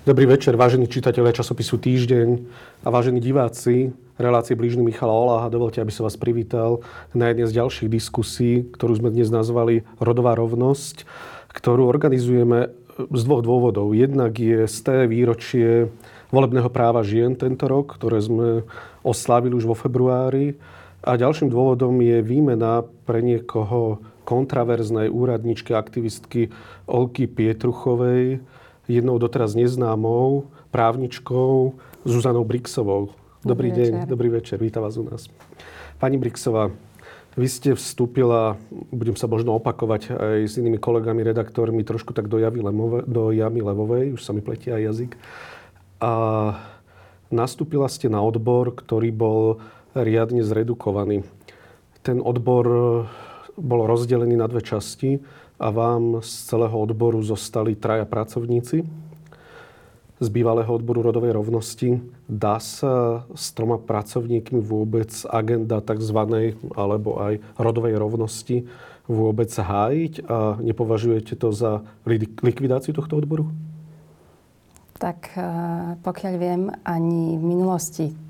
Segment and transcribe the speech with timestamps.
[0.00, 2.28] Dobrý večer, vážení čitatelia časopisu Týždeň
[2.80, 5.52] a vážení diváci relácie blížny Michala Oláha.
[5.52, 6.80] Dovolte, aby som vás privítal
[7.12, 11.04] na jednej z ďalších diskusí, ktorú sme dnes nazvali Rodová rovnosť,
[11.52, 13.92] ktorú organizujeme z dvoch dôvodov.
[13.92, 15.92] Jednak je z té výročie
[16.32, 18.64] volebného práva žien tento rok, ktoré sme
[19.04, 20.56] oslávili už vo februári.
[21.04, 26.48] A ďalším dôvodom je výmena pre niekoho kontraverznej úradničky, aktivistky
[26.88, 28.40] Olky Pietruchovej,
[28.90, 33.14] jednou doteraz neznámou právničkou Zuzanou Brixovou.
[33.46, 34.08] Dobrý, dobrý deň, večer.
[34.10, 35.30] dobrý večer, vítam vás u nás.
[36.02, 36.74] Pani Brixová,
[37.38, 38.58] vy ste vstúpila,
[38.90, 43.30] budem sa možno opakovať aj s inými kolegami, redaktormi, trošku tak do, javy Lemove, do
[43.30, 45.12] Jamy Levovej, už sa mi pletia aj jazyk.
[46.02, 46.12] A
[47.30, 49.62] nastúpila ste na odbor, ktorý bol
[49.94, 51.22] riadne zredukovaný.
[52.02, 52.66] Ten odbor
[53.60, 55.20] bol rozdelený na dve časti
[55.60, 58.82] a vám z celého odboru zostali traja pracovníci
[60.20, 62.00] z bývalého odboru rodovej rovnosti.
[62.28, 66.18] Dá sa s troma pracovníkmi vôbec agenda tzv.
[66.76, 68.68] alebo aj rodovej rovnosti
[69.08, 71.82] vôbec hájiť a nepovažujete to za
[72.44, 73.48] likvidáciu tohto odboru?
[75.00, 75.44] Tak eh,
[76.04, 78.29] pokiaľ viem, ani v minulosti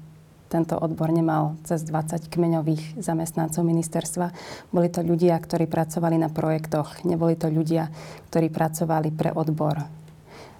[0.51, 4.35] tento odbor nemal cez 20 kmeňových zamestnancov ministerstva.
[4.75, 7.07] Boli to ľudia, ktorí pracovali na projektoch.
[7.07, 7.87] Neboli to ľudia,
[8.29, 9.87] ktorí pracovali pre odbor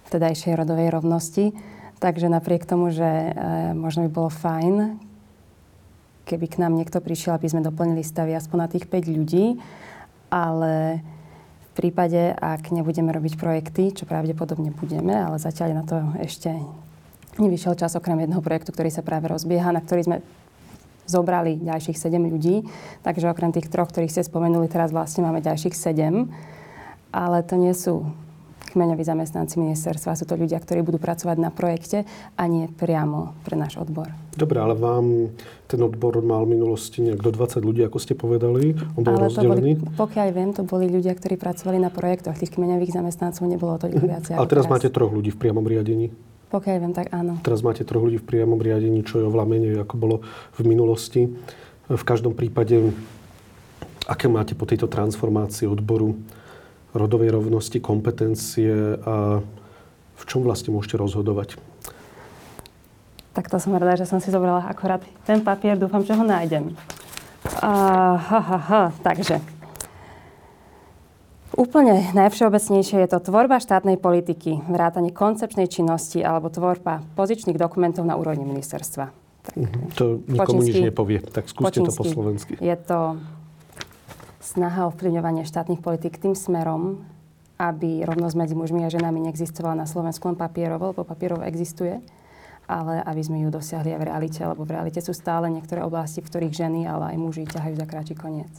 [0.07, 1.51] vtedajšej rodovej rovnosti.
[1.99, 3.31] Takže napriek tomu, že e,
[3.75, 4.97] možno by bolo fajn,
[6.25, 9.59] keby k nám niekto prišiel, aby sme doplnili stavy aspoň na tých 5 ľudí,
[10.31, 11.03] ale
[11.61, 16.51] v prípade, ak nebudeme robiť projekty, čo pravdepodobne budeme, ale zatiaľ je na to ešte
[17.41, 20.17] nevyšiel čas okrem jedného projektu, ktorý sa práve rozbieha, na ktorý sme
[21.11, 22.63] zobrali ďalších 7 ľudí.
[23.03, 26.31] Takže okrem tých troch, ktorých ste spomenuli, teraz vlastne máme ďalších 7.
[27.11, 28.07] Ale to nie sú
[28.71, 30.15] kmeňoví zamestnanci ministerstva.
[30.15, 32.07] Sú to ľudia, ktorí budú pracovať na projekte
[32.39, 34.07] a nie priamo pre náš odbor.
[34.39, 35.35] Dobre, ale vám
[35.67, 38.79] ten odbor mal v minulosti nejak do 20 ľudí, ako ste povedali?
[38.95, 39.71] On bol ale rozdelený?
[39.75, 42.39] To boli, pokiaľ viem, to boli ľudia, ktorí pracovali na projektoch.
[42.39, 44.25] Tých kmeňových zamestnancov nebolo toľko viac.
[44.31, 46.15] Ale teraz, teraz máte troch ľudí v priamom riadení?
[46.51, 47.39] Pokiaľ viem, tak áno.
[47.47, 50.17] Teraz máte troch ľudí v priamom riadení, čo je oveľa menej, ako bolo
[50.59, 51.31] v minulosti.
[51.87, 52.91] V každom prípade,
[54.11, 56.19] aké máte po tejto transformácii odboru
[56.91, 59.39] rodovej rovnosti, kompetencie a
[60.19, 61.55] v čom vlastne môžete rozhodovať?
[63.31, 65.79] Tak to som rada, že som si zobrala akorát ten papier.
[65.79, 66.75] Dúfam, že ho nájdem.
[67.63, 68.83] Uh, ha, ha, ha.
[69.07, 69.39] Takže
[71.51, 78.15] Úplne najvšeobecnejšie je to tvorba štátnej politiky, vrátanie koncepčnej činnosti alebo tvorba pozičných dokumentov na
[78.15, 79.11] úrovni ministerstva.
[79.41, 79.85] Tak, mm-hmm.
[79.99, 82.55] To nikomu nič nepovie, tak skúste to po slovensky.
[82.61, 83.19] Je to
[84.39, 87.03] snaha o vplyvňovanie štátnych politik tým smerom,
[87.59, 91.99] aby rovnosť medzi mužmi a ženami neexistovala na Slovensku len papierovo, lebo papierov existuje,
[92.71, 96.23] ale aby sme ju dosiahli aj v realite, lebo v realite sú stále niektoré oblasti,
[96.23, 98.53] v ktorých ženy, ale aj muži ťahajú za kráči koniec.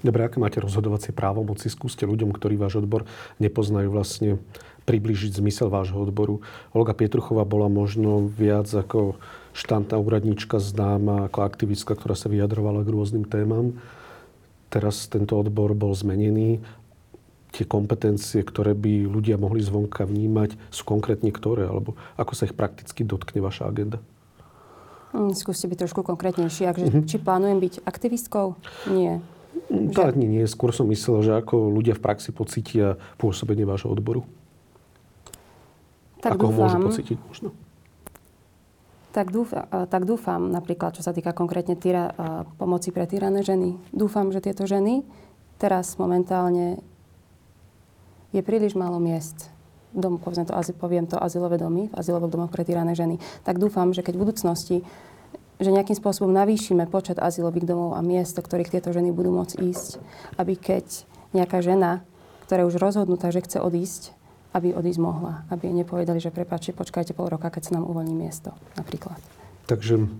[0.00, 1.68] Dobre, aké máte rozhodovacie právomoci?
[1.68, 3.04] Skúste ľuďom, ktorí váš odbor
[3.36, 4.40] nepoznajú vlastne
[4.88, 6.40] približiť zmysel vášho odboru.
[6.72, 9.20] Olga Pietruchová bola možno viac ako
[9.52, 13.76] štantná úradníčka známa, ako aktivistka, ktorá sa vyjadrovala k rôznym témam.
[14.72, 16.64] Teraz tento odbor bol zmenený.
[17.50, 21.66] Tie kompetencie, ktoré by ľudia mohli zvonka vnímať, sú konkrétne ktoré?
[21.66, 23.98] Alebo ako sa ich prakticky dotkne vaša agenda?
[25.10, 26.70] Hm, skúste byť trošku konkrétnejší.
[26.70, 27.02] Akže, uh-huh.
[27.02, 28.54] Či plánujem byť aktivistkou?
[28.94, 29.18] Nie.
[29.70, 30.42] To ani nie.
[30.50, 34.26] Skôr som myslel, že ako ľudia v praxi pocítia pôsobenie vášho odboru.
[36.18, 37.48] Tak ako dúfam, ho môžu pocítiť možno?
[39.10, 42.14] Tak dúfam, tak dúfam, napríklad, čo sa týka konkrétne týra,
[42.58, 43.78] pomoci pre týrané ženy.
[43.90, 45.02] Dúfam, že tieto ženy
[45.58, 46.82] teraz momentálne
[48.30, 49.50] je príliš málo miest
[49.90, 53.18] dom, poviem to, poviem to azylové domy, v azylovom domoch pre týrané ženy.
[53.42, 54.76] Tak dúfam, že keď v budúcnosti
[55.60, 59.60] že nejakým spôsobom navýšime počet azylových domov a miest, do ktorých tieto ženy budú môcť
[59.60, 60.00] ísť,
[60.40, 61.04] aby keď
[61.36, 62.00] nejaká žena,
[62.48, 64.16] ktorá je už rozhodnutá, že chce odísť,
[64.56, 65.46] aby odísť mohla.
[65.52, 69.20] Aby jej nepovedali, že prepáčte, počkajte pol roka, keď sa nám uvoľní miesto, napríklad.
[69.70, 70.10] Takže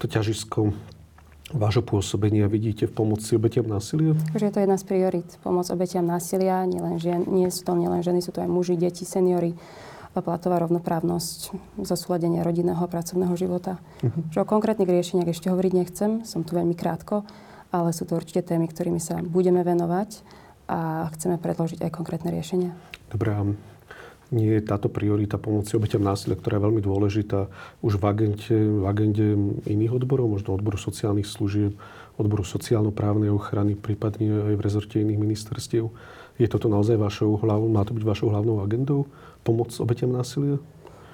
[0.00, 0.72] to ťažisko
[1.52, 4.16] vášho pôsobenia vidíte v pomoci obetiam násilia?
[4.36, 5.28] Že je to jedna z priorit.
[5.44, 6.64] Pomoc obetiam násilia.
[6.64, 9.56] Nie, len žien, nie sú to nielen ženy, sú to aj muži, deti, seniory
[10.20, 13.80] platová rovnoprávnosť, zosúladenie rodinného a pracovného života.
[14.02, 14.22] Uh-huh.
[14.34, 17.26] Že o konkrétnych riešeniach ešte hovoriť nechcem, som tu veľmi krátko,
[17.68, 20.24] ale sú to určite témy, ktorými sa budeme venovať
[20.68, 22.72] a chceme predložiť aj konkrétne riešenia.
[23.08, 23.40] Dobre, a
[24.28, 27.48] nie je táto priorita pomoci obeťam násilia, ktorá je veľmi dôležitá
[27.80, 31.72] už v agente, v agende iných odborov, možno odboru sociálnych služieb,
[32.20, 35.88] odboru sociálno-právnej ochrany, prípadne aj v rezorte iných ministerstiev.
[36.36, 39.08] Je toto naozaj vašou hlavou, má to byť vašou hlavnou agendou?
[39.42, 40.58] Pomoc obetiam násilia?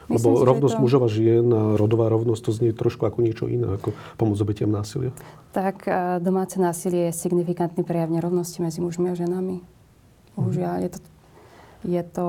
[0.05, 0.82] Myslím Lebo rovnosť to...
[0.85, 4.69] mužov a žien a rodová rovnosť to znie trošku ako niečo iné, ako pomoc obetiam
[4.69, 5.17] násilia.
[5.56, 9.65] Tak e, domáce násilie je signifikantný prejav nerovnosti medzi mužmi a ženami.
[10.37, 10.99] Bohužiaľ, je to,
[11.88, 12.29] je to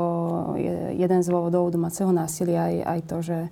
[0.56, 3.50] je jeden z dôvodov domáceho násilia aj, aj to, že e,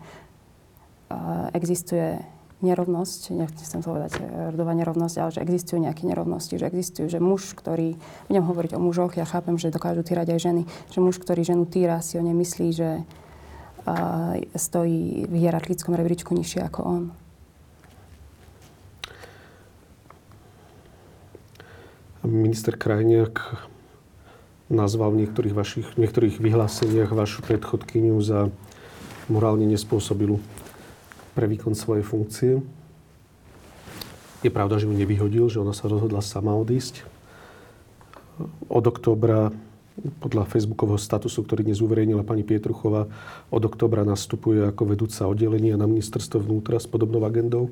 [1.51, 2.23] existuje
[2.63, 7.53] nerovnosť, nechcem povedať e, rodová nerovnosť, ale že existujú nejaké nerovnosti, že existujú, že muž,
[7.53, 7.99] ktorý,
[8.31, 11.67] budem hovoriť o mužoch, ja chápem, že dokážu týrať aj ženy, že muž, ktorý ženu
[11.67, 13.03] týra, si o nemyslí, že
[14.55, 17.03] stojí v hierarchickom rebríčku nižšie ako on.
[22.23, 23.59] Minister Krajniak
[24.71, 28.47] nazval v niektorých vašich v niektorých vyhláseniach vašu predchodkyňu za
[29.27, 30.39] morálne nespôsobilú
[31.33, 32.61] pre výkon svojej funkcie.
[34.45, 37.05] Je pravda, že ju nevyhodil, že ona sa rozhodla sama odísť.
[38.69, 39.53] Od októbra
[40.19, 43.05] podľa facebookového statusu, ktorý dnes uverejnila pani Pietruchová,
[43.53, 47.69] od oktobra nastupuje ako vedúca oddelenia na ministerstvo vnútra s podobnou agendou.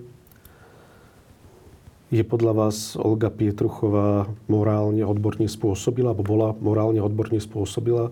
[2.12, 8.12] Je podľa vás Olga Pietruchová morálne odborne spôsobila, alebo bola morálne odborne spôsobila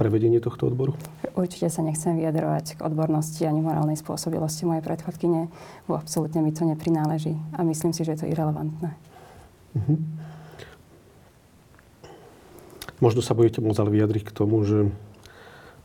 [0.00, 0.96] pre vedenie tohto odboru?
[1.36, 5.52] Určite sa nechcem vyjadrovať k odbornosti ani morálnej spôsobilosti mojej predchodkyne,
[5.84, 8.96] bo absolútne mi to neprináleží a myslím si, že je to irrelevantné.
[9.76, 10.00] Uh-huh.
[13.04, 14.88] Možno sa budete môcť ale vyjadriť k tomu, že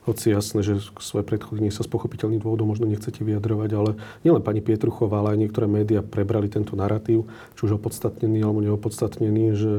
[0.08, 3.92] hoci jasné, že svoje predchodenie sa z pochopiteľných dôvodov možno nechcete vyjadrovať, ale
[4.22, 7.28] nielen pani Pietruchová, ale aj niektoré médiá prebrali tento narratív,
[7.58, 9.74] či už opodstatnený alebo neopodstatnený, že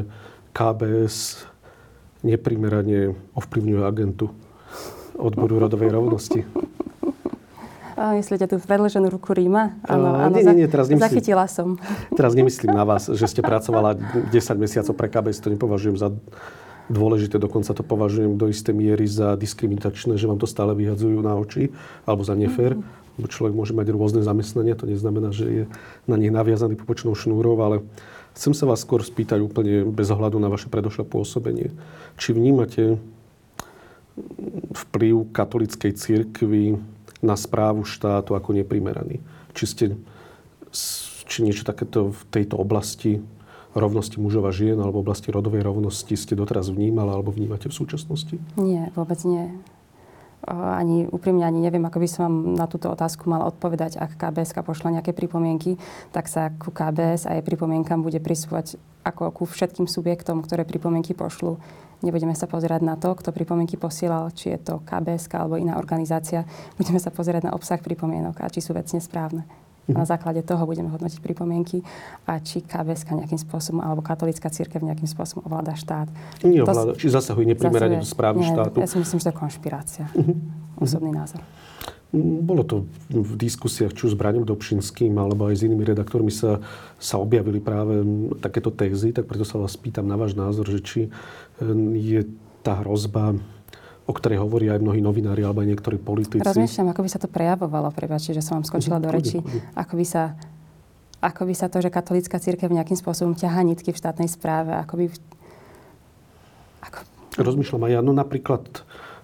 [0.51, 1.47] KBS
[2.27, 4.35] neprimerane ovplyvňuje agentu
[5.15, 6.43] odboru rodovej rovnosti.
[7.97, 9.81] Myslíte tú predloženú ruku Ríma?
[9.89, 11.81] Áno, áno, nie, nie, nie, teraz nemyslím, zachytila som.
[12.13, 16.13] Teraz nemyslím na vás, že ste pracovala 10 mesiacov pre KBS, to nepovažujem za
[16.93, 21.41] dôležité, dokonca to považujem do istej miery za diskriminačné, že vám to stále vyhadzujú na
[21.41, 21.73] oči
[22.05, 22.77] alebo za nefér.
[23.17, 25.65] Človek môže mať rôzne zamestnania, to neznamená, že je
[26.05, 27.81] na nich naviazaný popočnou šnúrou, ale
[28.37, 31.73] chcem sa vás skôr spýtať úplne bez ohľadu na vaše predošlé pôsobenie.
[32.21, 33.01] Či vnímate
[34.77, 36.77] vplyv katolickej cirkvi
[37.25, 39.25] na správu štátu ako neprimeraný?
[39.57, 39.85] Či ste
[41.27, 43.19] či niečo takéto v tejto oblasti
[43.77, 48.37] rovnosti mužov a žien alebo oblasti rodovej rovnosti ste doteraz vnímala alebo vnímate v súčasnosti?
[48.57, 49.53] Nie, vôbec nie.
[50.47, 53.99] Ani úprimne ani neviem, ako by som vám na túto otázku mala odpovedať.
[53.99, 55.75] Ak KBS pošla nejaké pripomienky,
[56.15, 61.19] tak sa ku KBS a jej pripomienkam bude prisúvať ako ku všetkým subjektom, ktoré pripomienky
[61.19, 61.59] pošlu.
[62.07, 66.47] Nebudeme sa pozerať na to, kto pripomienky posielal, či je to KBS alebo iná organizácia.
[66.79, 69.66] Budeme sa pozerať na obsah pripomienok a či sú vecne správne.
[69.87, 71.87] Na základe toho budeme hodnotiť pripomienky
[72.27, 76.11] a či KBS nejakým spôsobom alebo katolická církev nejakým spôsobom ovláda štát.
[76.43, 78.83] Nie ovláda, či zasahuje neprimerane do správy nie, štátu.
[78.83, 80.05] Ja si myslím, že to je konšpirácia.
[80.11, 80.35] Uh-huh.
[80.83, 81.39] Osobný názor.
[82.11, 82.77] Mm, bolo to
[83.11, 86.59] v diskusiách či už s Braňom Dobšinským alebo aj s inými redaktormi sa,
[86.99, 88.03] sa objavili práve
[88.43, 91.13] takéto tézy, tak preto sa vás pýtam na váš názor, že či eh,
[91.95, 92.27] je
[92.67, 93.39] tá hrozba
[94.07, 96.47] o ktorej hovoria aj mnohí novinári alebo aj niektorí politici.
[96.47, 99.43] Rozmýšľam, ako by sa to prejavovalo, prepáčte, že som vám skočila do reči.
[99.75, 100.39] Ako by sa
[101.17, 104.95] ako by sa to, že katolícka církev nejakým spôsobom ťahá nitky v štátnej správe, ako
[105.01, 105.05] by...
[106.87, 106.99] Ako...
[107.41, 108.01] Rozmýšľam aj ja.
[108.05, 108.63] No napríklad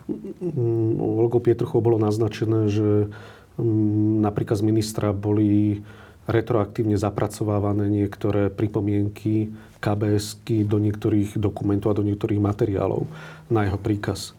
[0.09, 3.12] mm, Olgo Pietruchov bolo naznačené, že
[3.61, 5.85] mm, napríklad z ministra boli
[6.26, 9.52] retroaktívne zapracovávané niektoré pripomienky
[9.83, 13.11] kbs do niektorých dokumentov a do niektorých materiálov
[13.50, 14.33] na jeho príkaz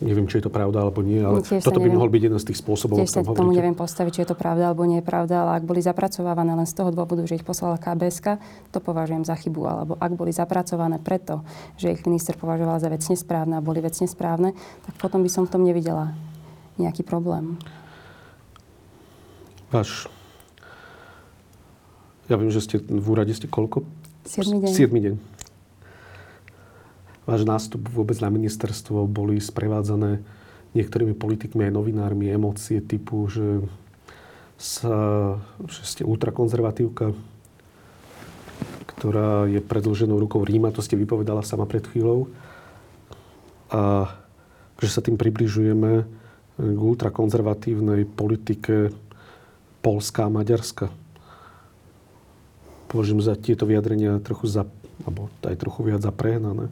[0.00, 2.38] neviem, či je to pravda alebo nie, ale Tiež toto by neviem, mohol byť jeden
[2.38, 5.02] z tých spôsobov, Tiež sa k tomu neviem postaviť, či je to pravda alebo nie
[5.02, 8.38] je pravda, ale ak boli zapracovávané len z toho dôvodu, že ich poslala KBS,
[8.70, 9.60] to považujem za chybu.
[9.66, 11.42] Alebo ak boli zapracované preto,
[11.76, 14.54] že ich minister považoval za vecne správne a boli vecne správne,
[14.86, 16.14] tak potom by som v tom nevidela
[16.78, 17.58] nejaký problém.
[19.68, 20.06] Váš...
[22.30, 23.86] Ja viem, že ste v úrade ste koľko?
[24.26, 24.70] Siedmy deň.
[24.74, 25.35] Siedmy deň
[27.26, 30.22] váš nástup vôbec na ministerstvo boli sprevádzané
[30.72, 33.66] niektorými politikmi aj novinármi emócie typu, že,
[34.56, 34.96] sa,
[35.66, 37.12] že ste ultrakonzervatívka,
[38.96, 42.30] ktorá je predlženou rukou Ríma, to ste vypovedala sama pred chvíľou.
[43.74, 44.08] A
[44.78, 46.06] že sa tým približujeme
[46.56, 48.92] k ultrakonzervatívnej politike
[49.80, 50.88] Polska a Maďarska.
[52.88, 54.64] Považujem za tieto vyjadrenia trochu za,
[55.04, 56.70] alebo aj trochu viac za prehnané.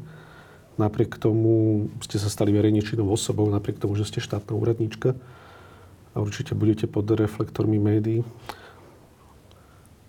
[0.75, 5.15] Napriek tomu ste sa stali verejne činnou osobou, napriek tomu, že ste štátna úradníčka
[6.15, 8.27] a určite budete pod reflektormi médií.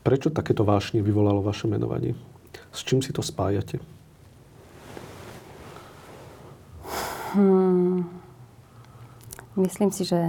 [0.05, 2.17] Prečo takéto vášne vyvolalo vaše menovanie?
[2.73, 3.81] S čím si to spájate?
[7.33, 8.07] Hmm.
[9.57, 10.19] Myslím si, že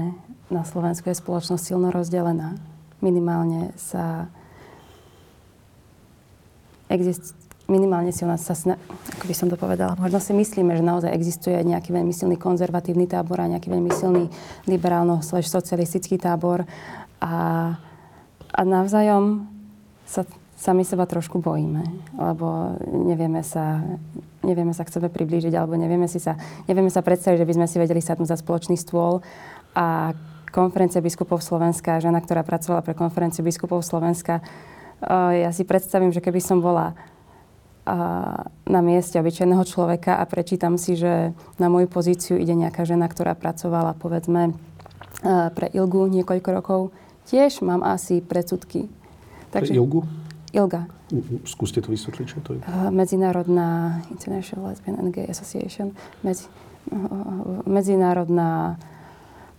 [0.51, 2.59] na Slovensku je spoločnosť silno rozdelená.
[2.99, 4.33] Minimálne sa
[6.89, 8.79] exist, minimálne si u nás sa sna-
[9.19, 13.11] ako by som to povedala, možno si myslíme, že naozaj existuje nejaký veľmi silný konzervatívny
[13.11, 14.31] tábor a nejaký veľmi silný
[14.71, 16.63] liberálno-socialistický tábor.
[17.19, 17.35] A,
[18.55, 19.51] a navzájom
[20.07, 20.23] sa
[20.57, 21.85] sami seba trošku bojíme,
[22.17, 23.85] lebo nevieme sa,
[24.41, 27.67] nevieme sa k sebe priblížiť, alebo nevieme, si sa, nevieme sa predstaviť, že by sme
[27.69, 29.21] si vedeli sadnúť za spoločný stôl.
[29.77, 30.17] A
[30.49, 34.41] konferencia biskupov Slovenska, žena, ktorá pracovala pre konferenciu biskupov Slovenska,
[35.13, 36.97] ja si predstavím, že keby som bola
[38.67, 41.31] na mieste obyčajného človeka a prečítam si, že
[41.63, 44.59] na moju pozíciu ide nejaká žena, ktorá pracovala povedzme
[45.55, 46.81] pre Ilgu niekoľko rokov,
[47.31, 48.91] tiež mám asi predsudky.
[49.55, 50.01] Takže, pre Ilgu?
[50.51, 50.91] Ilga.
[51.47, 52.61] Skúste to vysvetliť, čo to je.
[52.91, 55.95] Medzinárodná International Lesbian and Gay Association.
[56.27, 56.51] Medzi,
[57.67, 58.75] medzinárodná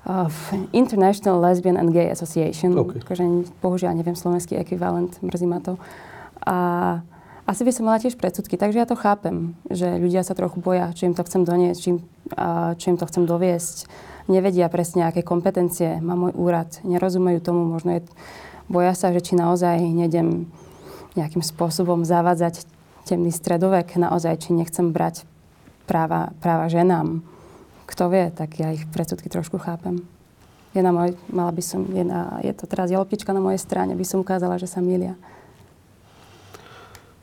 [0.03, 0.27] uh,
[0.75, 2.75] International Lesbian and Gay Association.
[2.75, 2.99] Okay.
[2.99, 3.23] Takže
[3.63, 5.79] bohužiaľ neviem slovenský ekvivalent, mrzí ma to.
[6.43, 6.57] A
[7.47, 10.91] asi by som mala tiež predsudky, takže ja to chápem, že ľudia sa trochu boja,
[10.91, 11.91] či im to chcem doniesť, či,
[12.75, 13.87] či im to chcem doviesť.
[14.27, 18.01] Nevedia presne, aké kompetencie má môj úrad, nerozumejú tomu, možno je,
[18.67, 20.51] boja sa, že či naozaj nedem
[21.15, 22.67] nejakým spôsobom zavádzať
[23.07, 25.23] temný stredovek, naozaj, či nechcem brať
[25.87, 27.23] práva, práva ženám.
[27.87, 30.03] Kto vie, tak ja ich predsudky trošku chápem.
[30.75, 32.03] Je, moj, mala by som, je,
[32.43, 35.15] je to teraz jelpička na mojej strane, by som ukázala, že sa milia.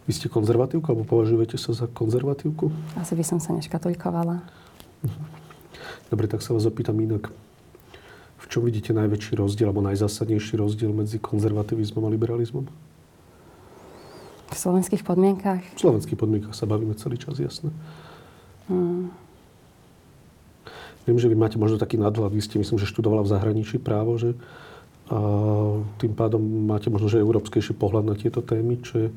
[0.04, 2.68] Vy ste konzervatívka, alebo považujete sa za konzervatívku?
[3.00, 4.44] Asi by som sa neškatulkovala.
[6.12, 7.32] Dobre, tak sa vás opýtam inak.
[8.37, 12.68] V čom vidíte najväčší rozdiel, alebo najzásadnejší rozdiel medzi konzervativizmom a liberalizmom?
[14.52, 15.64] V slovenských podmienkach?
[15.75, 17.73] V slovenských podmienkach sa bavíme celý čas, jasné.
[18.68, 19.08] Hmm.
[21.08, 22.32] Viem, že vy máte možno taký nadhľad.
[22.32, 24.37] Vy ste, myslím, že študovala v zahraničí právo, že
[25.04, 25.20] a
[26.00, 29.08] tým pádom máte možno, že európskejší pohľad na tieto témy, čo je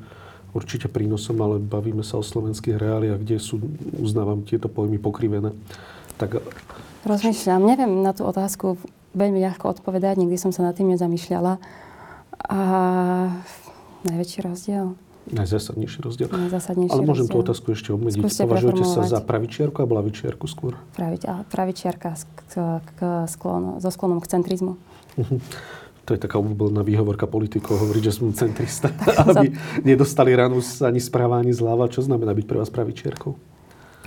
[0.56, 3.60] určite prínosom, ale bavíme sa o slovenských reáliách, kde sú,
[3.98, 5.52] uznávam, tieto pojmy pokrivené.
[6.16, 6.42] Tak...
[7.06, 8.76] Rozmýšľam, neviem na tú otázku
[9.16, 11.58] veľmi ľahko odpovedať, nikdy som sa nad tým nezamýšľala.
[12.48, 12.60] A
[14.06, 14.94] najväčší rozdiel?
[15.28, 16.28] Najzásadnejší rozdiel.
[16.32, 17.36] Najzásadnejší Ale môžem rozdiel.
[17.36, 18.20] tú otázku ešte obmedziť.
[18.24, 20.72] Skúste Považujete sa za pravičiarku alebo lavičiarku skôr?
[20.96, 22.52] Pravič, pravičiarka k,
[22.96, 24.80] k sklonu, so sklonom k centrizmu.
[25.20, 25.40] Uh-huh.
[26.08, 28.88] To je taká obľúbená výhovorka politikov hovoriť, že som centrista,
[29.28, 29.52] aby
[29.84, 31.92] nedostali ranu ani správa, ani zľava.
[31.92, 33.36] Čo znamená byť pre vás pravičiarkou?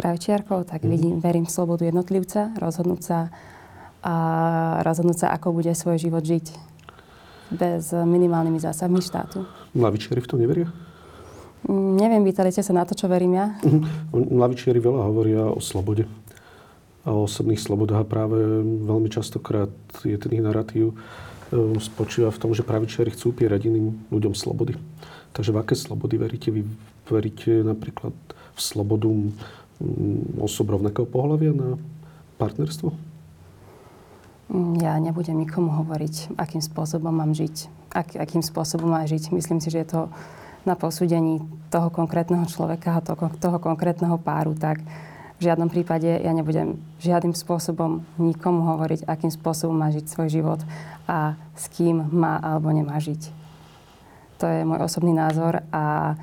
[0.02, 0.66] Pravičiarkou?
[0.66, 0.90] Tak mm.
[0.90, 3.30] vidím, verím v slobodu jednotlivca, rozhodnúť sa,
[4.02, 4.16] a
[4.82, 6.74] rozhodnúť sa, ako bude svoj život žiť
[7.54, 9.46] bez minimálnymi zásahmi štátu.
[9.78, 10.74] Lavičiari v tom neveria?
[11.70, 13.62] Mm, neviem, pýtali ste sa na to, čo verím ja?
[13.62, 16.10] Mm, lavičiari veľa hovoria o slobode
[17.06, 19.70] a o osobných slobodách a práve veľmi častokrát
[20.02, 20.98] je ten ich narratív
[21.84, 24.80] spočíva v tom, že pravičiari chcú upierať iným ľuďom slobody.
[25.36, 26.52] Takže v aké slobody veríte?
[26.52, 26.64] Vy
[27.08, 28.16] veríte napríklad
[28.56, 31.70] v slobodu mm, osob rovnakého pohľavia na
[32.40, 32.96] partnerstvo?
[34.52, 37.56] Mm, ja nebudem nikomu hovoriť, akým spôsobom mám žiť,
[37.92, 39.36] ak, akým spôsobom má žiť.
[39.36, 40.02] Myslím si, že je to
[40.64, 41.42] na posúdení
[41.74, 44.54] toho konkrétneho človeka a toho, toho konkrétneho páru.
[44.54, 44.80] Tak
[45.42, 50.62] v žiadnom prípade ja nebudem žiadnym spôsobom nikomu hovoriť, akým spôsobom má žiť svoj život
[51.10, 53.34] a s kým má alebo nemá žiť.
[54.38, 56.14] To je môj osobný názor a,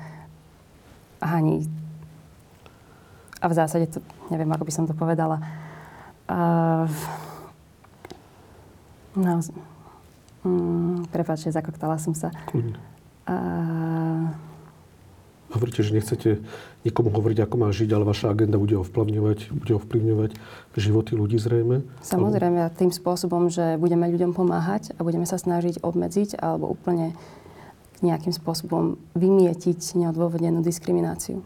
[1.19, 1.67] ani
[3.39, 3.99] a v zásade to,
[4.31, 5.43] neviem, ako by som to povedala.
[6.31, 6.87] Uh,
[9.19, 9.43] no,
[10.47, 12.31] mm, prepáčte, zakoktala som sa.
[13.27, 14.31] Uh,
[15.49, 16.45] Hovoríte, že nechcete
[16.85, 20.31] nikomu hovoriť, ako má žiť, ale vaša agenda bude ovplyvňovať, bude ovplyvňovať
[20.77, 21.81] životy ľudí zrejme?
[22.05, 27.17] Samozrejme, tým spôsobom, že budeme ľuďom pomáhať a budeme sa snažiť obmedziť alebo úplne
[28.05, 31.43] nejakým spôsobom vymietiť neodôvodnenú diskrimináciu.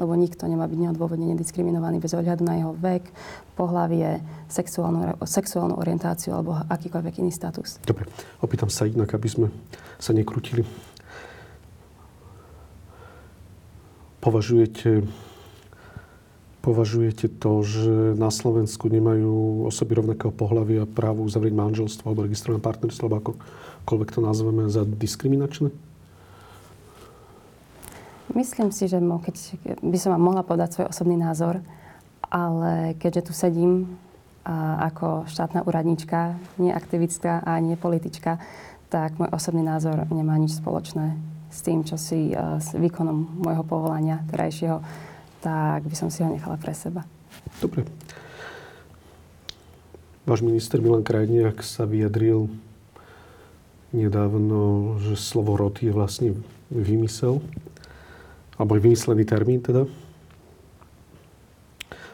[0.00, 3.04] Lebo nikto nemá byť neodôvodnene diskriminovaný bez ohľadu na jeho vek,
[3.52, 7.76] pohlavie, sexuálnu, sexuálnu orientáciu alebo akýkoľvek iný status.
[7.84, 8.08] Dobre,
[8.40, 9.46] opýtam sa inak, aby sme
[10.00, 10.64] sa nekrutili
[14.22, 15.02] Považujete,
[16.62, 23.10] považujete to, že na Slovensku nemajú osoby rovnakého pohľavia právo uzavrieť manželstvo alebo registrované partnerstvo,
[23.10, 23.34] alebo
[23.82, 25.74] akokoľvek to nazveme, za diskriminačné?
[28.30, 29.36] Myslím si, že keď
[29.82, 31.58] by som vám mohla podať svoj osobný názor,
[32.30, 33.98] ale keďže tu sedím
[34.46, 38.38] a ako štátna úradnička, nie aktivistka a nie politička,
[38.86, 43.62] tak môj osobný názor nemá nič spoločné s tým, čo si, uh, s výkonom môjho
[43.68, 44.80] povolania terajšieho,
[45.44, 47.04] tak by som si ho nechala pre seba.
[47.60, 47.84] Dobre.
[50.24, 52.46] Váš minister Milan Krajniak sa vyjadril
[53.92, 56.38] nedávno, že slovo rod je vlastne
[56.72, 57.44] vymysel,
[58.56, 59.84] alebo vymyslený termín teda.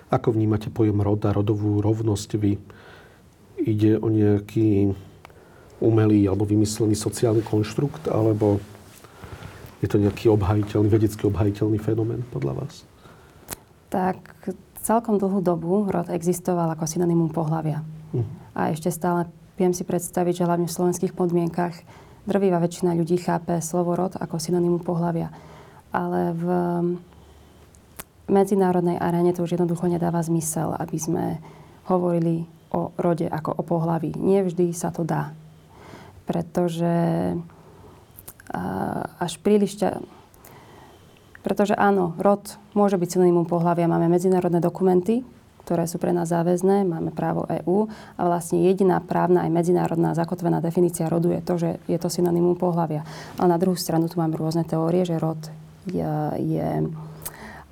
[0.09, 2.57] Ako vnímate pojem rod a rodovú rovnosť vy?
[3.61, 4.97] Ide o nejaký
[5.78, 8.59] umelý alebo vymyslený sociálny konštrukt, alebo
[9.78, 12.82] je to nejaký obhajiteľný, vedecky obhajiteľný fenomén podľa vás?
[13.88, 14.50] Tak
[14.82, 17.85] celkom dlhú dobu rod existoval ako synonymum pohľavia.
[18.14, 18.25] Uh-huh.
[18.56, 19.28] A ešte stále
[19.61, 21.75] viem si predstaviť, že hlavne v slovenských podmienkach
[22.25, 25.32] drvivá väčšina ľudí chápe slovo rod ako synonymum pohľavia.
[25.92, 26.44] Ale v
[28.28, 31.25] medzinárodnej aréne to už jednoducho nedáva zmysel, aby sme
[31.88, 34.12] hovorili o rode ako o pohlaví.
[34.20, 35.32] Nie vždy sa to dá.
[36.28, 36.92] Pretože
[39.19, 40.00] až príliš ťa...
[41.45, 43.88] Pretože áno, rod môže byť synonymum pohľavia.
[43.88, 45.25] Máme medzinárodné dokumenty,
[45.69, 50.64] ktoré sú pre nás záväzné, máme právo EÚ a vlastne jediná právna aj medzinárodná zakotvená
[50.64, 53.05] definícia rodu je to, že je to synonymum pohľavia.
[53.37, 55.37] Ale na druhú stranu tu máme rôzne teórie, že rod
[55.85, 56.09] je,
[56.40, 56.88] je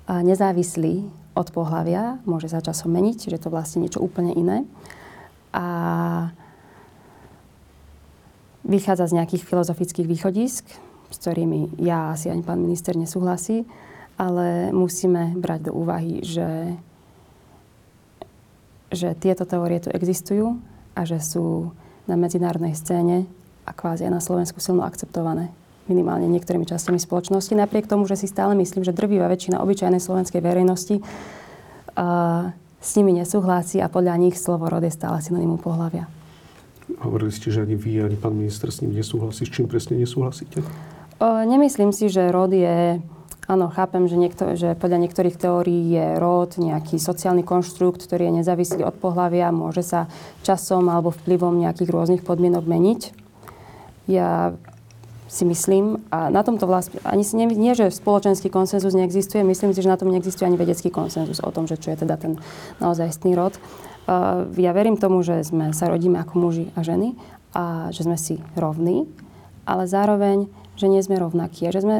[0.07, 4.61] nezávislý od pohľavia, môže sa časom meniť, že to vlastne niečo úplne iné.
[5.53, 5.65] A
[8.67, 10.63] vychádza z nejakých filozofických východisk,
[11.07, 13.63] s ktorými ja asi ani pán minister nesúhlasí,
[14.19, 16.75] ale musíme brať do úvahy, že
[18.87, 20.63] že tieto teórie tu existujú
[20.95, 21.75] a že sú
[22.07, 23.27] na medzinárodnej scéne
[23.67, 25.51] a kvázi aj na Slovensku silno akceptované
[25.87, 27.55] minimálne niektorými časťami spoločnosti.
[27.55, 33.15] Napriek tomu, že si stále myslím, že drvivá väčšina obyčajnej slovenskej verejnosti uh, s nimi
[33.15, 36.07] nesúhlasí a podľa nich slovo rod je stále synonymum pohľavia.
[36.87, 39.43] Hovorili ste, že ani vy, ani pán minister s ním nesúhlasí.
[39.43, 40.63] S čím presne nesúhlasíte?
[41.19, 43.03] Uh, nemyslím si, že rod je
[43.47, 48.43] Áno, chápem, že, niekto, že podľa niektorých teórií je rod nejaký sociálny konštrukt, ktorý je
[48.43, 50.11] nezávislý od pohľavia, môže sa
[50.43, 53.15] časom alebo vplyvom nejakých rôznych podmienok meniť.
[54.11, 54.51] Ja
[55.31, 59.71] si myslím, a na tomto vlastne, ani si nie, nie, že spoločenský konsenzus neexistuje, myslím
[59.71, 62.35] si, že na tom neexistuje ani vedecký konsenzus o tom, že čo je teda ten
[62.83, 63.55] naozajstný rod.
[64.07, 67.19] Uh, ja verím tomu, že sme sa rodíme ako muži a ženy
[67.51, 69.03] a že sme si rovní,
[69.67, 70.47] ale zároveň,
[70.79, 71.97] že nie sme rovnakí a že sme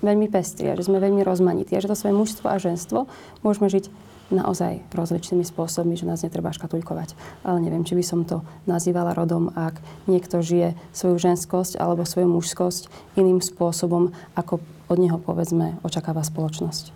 [0.00, 3.04] veľmi pestrí a že sme veľmi rozmanití a že to svoje mužstvo a ženstvo
[3.44, 3.92] môžeme žiť
[4.30, 7.18] naozaj rozličnými spôsobmi, že nás netreba škatulkovať.
[7.42, 12.30] Ale neviem, či by som to nazývala rodom, ak niekto žije svoju ženskosť alebo svoju
[12.30, 16.94] mužskosť iným spôsobom, ako od neho, povedzme, očakáva spoločnosť.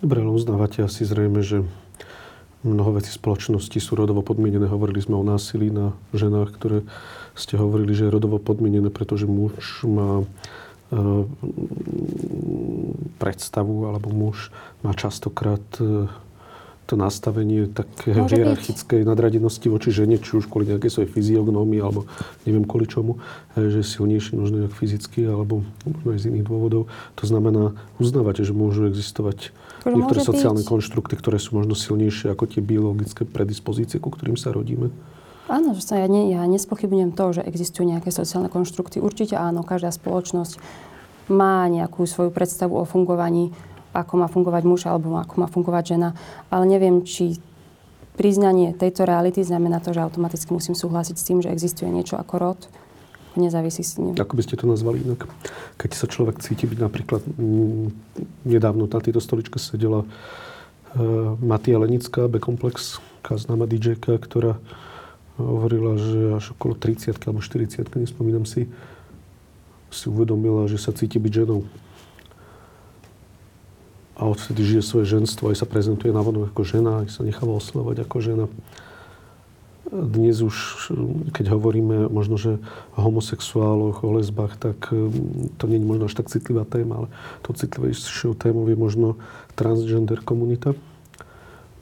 [0.00, 1.66] Dobre, ale uznávate asi zrejme, že
[2.66, 4.68] mnoho vecí spoločnosti sú rodovo podmienené.
[4.68, 6.78] Hovorili sme o násilí na ženách, ktoré
[7.32, 10.28] ste hovorili, že je rodovo podmienené, pretože muž má
[10.90, 11.30] Ehm,
[13.22, 14.50] predstavu, alebo muž
[14.82, 16.10] má častokrát e,
[16.90, 22.10] to nastavenie také hierarchickej nadradenosti voči žene, či už kvôli nejakej svojej fyziognómii, alebo
[22.42, 23.22] neviem kvôli čomu,
[23.54, 26.90] že je silnejší možno nejak fyzicky, alebo možno aj z iných dôvodov.
[27.22, 30.68] To znamená, uznávate, že môžu existovať Môže niektoré sociálne byť.
[30.68, 34.92] konštrukty, ktoré sú možno silnejšie ako tie biologické predispozície, ku ktorým sa rodíme?
[35.50, 39.02] Áno, že sa ja, ne, ja nespochybňujem to, že existujú nejaké sociálne konštrukty.
[39.02, 40.62] Určite áno, každá spoločnosť
[41.30, 43.50] má nejakú svoju predstavu o fungovaní,
[43.90, 46.08] ako má fungovať muž alebo ako má fungovať žena.
[46.54, 47.42] Ale neviem, či
[48.14, 52.34] priznanie tejto reality znamená to, že automaticky musím súhlasiť s tým, že existuje niečo ako
[52.38, 52.60] rod.
[53.40, 54.12] Nezávisí s ním.
[54.20, 55.24] Ako by ste to nazvali inak?
[55.80, 57.24] Keď sa človek cíti byť napríklad...
[57.40, 57.88] M,
[58.44, 64.60] nedávno na tejto stoličke sedela uh, Matia Lenická, B-komplex, známa dj ktorá
[65.40, 68.68] hovorila, že až okolo 30 alebo 40 nespomínam si,
[69.88, 71.64] si uvedomila, že sa cíti byť ženou.
[74.20, 77.56] A odvtedy žije svoje ženstvo, aj sa prezentuje na vonok ako žena, aj sa necháva
[77.56, 78.46] oslovať ako žena.
[79.90, 80.56] Dnes už,
[81.34, 82.62] keď hovoríme možno, že
[82.94, 87.08] o homosexuáloch, o lesbách, tak mm, to nie je možno až tak citlivá téma, ale
[87.42, 89.18] to citlivejšou témou je možno
[89.58, 90.78] transgender komunita.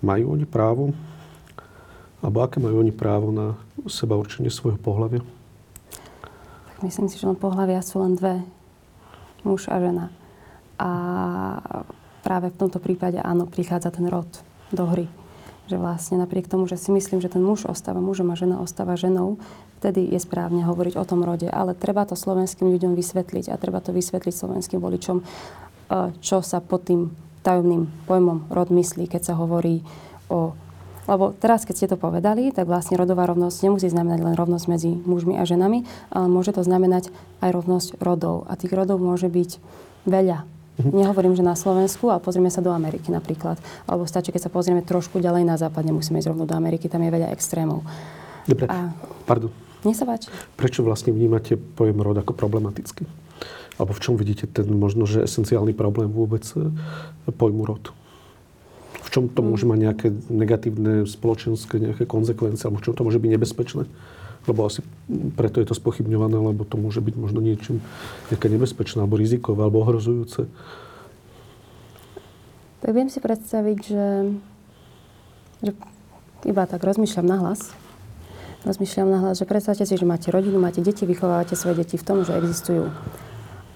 [0.01, 0.97] Majú oni právo
[2.19, 3.55] alebo aké majú oni právo na
[3.87, 5.23] seba určenie svojho pohľavia?
[6.75, 8.43] Tak myslím si, že len pohľavia sú len dve.
[9.47, 10.11] Muž a žena.
[10.79, 10.91] A
[12.27, 14.27] práve v tomto prípade áno, prichádza ten rod
[14.75, 15.07] do hry.
[15.69, 18.97] Že vlastne napriek tomu, že si myslím, že ten muž ostáva mužom a žena ostáva
[18.97, 19.37] ženou,
[19.79, 21.47] vtedy je správne hovoriť o tom rode.
[21.47, 25.25] Ale treba to slovenským ľuďom vysvetliť a treba to vysvetliť slovenským voličom, e,
[26.25, 27.13] čo sa pod tým
[27.47, 29.85] tajomným pojmom rod myslí, keď sa hovorí
[30.33, 30.57] o
[31.09, 34.93] lebo teraz, keď ste to povedali, tak vlastne rodová rovnosť nemusí znamenať len rovnosť medzi
[34.93, 37.09] mužmi a ženami, ale môže to znamenať
[37.41, 38.45] aj rovnosť rodov.
[38.45, 39.57] A tých rodov môže byť
[40.05, 40.45] veľa.
[40.79, 43.59] Nehovorím, že na Slovensku, ale pozrieme sa do Ameriky napríklad.
[43.83, 47.03] Alebo stačí, keď sa pozrieme trošku ďalej na západ, nemusíme ísť rovno do Ameriky, tam
[47.03, 47.83] je veľa extrémov.
[48.47, 48.95] Dobre, a...
[49.27, 49.51] pardon.
[49.83, 50.31] Nech sa páči.
[50.59, 53.07] Prečo vlastne vnímate pojem rod ako problematický?
[53.79, 56.71] Alebo v čom vidíte ten možno, že esenciálny problém vôbec e,
[57.31, 57.95] pojmu rod?
[59.07, 59.47] V čom to mm.
[59.47, 63.87] môže mať nejaké negatívne spoločenské nejaké konsekvencie, alebo v čom to môže byť nebezpečné?
[64.49, 64.81] Lebo asi
[65.37, 67.85] preto je to spochybňované, lebo to môže byť možno niečím
[68.33, 70.49] nejaké nebezpečné, alebo rizikové, alebo ohrozujúce.
[72.81, 74.09] Tak viem si predstaviť, že,
[75.69, 75.73] že
[76.49, 77.61] iba tak rozmýšľam na hlas.
[78.65, 82.07] Rozmýšľam na hlas, že predstavte si, že máte rodinu, máte deti, vychovávate svoje deti v
[82.07, 82.91] tom, že existujú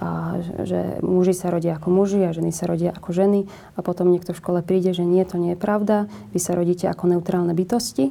[0.02, 0.34] a
[0.66, 3.46] že muži sa rodia ako muži a ženy sa rodia ako ženy
[3.78, 6.90] a potom niekto v škole príde, že nie, to nie je pravda, vy sa rodíte
[6.90, 8.10] ako neutrálne bytosti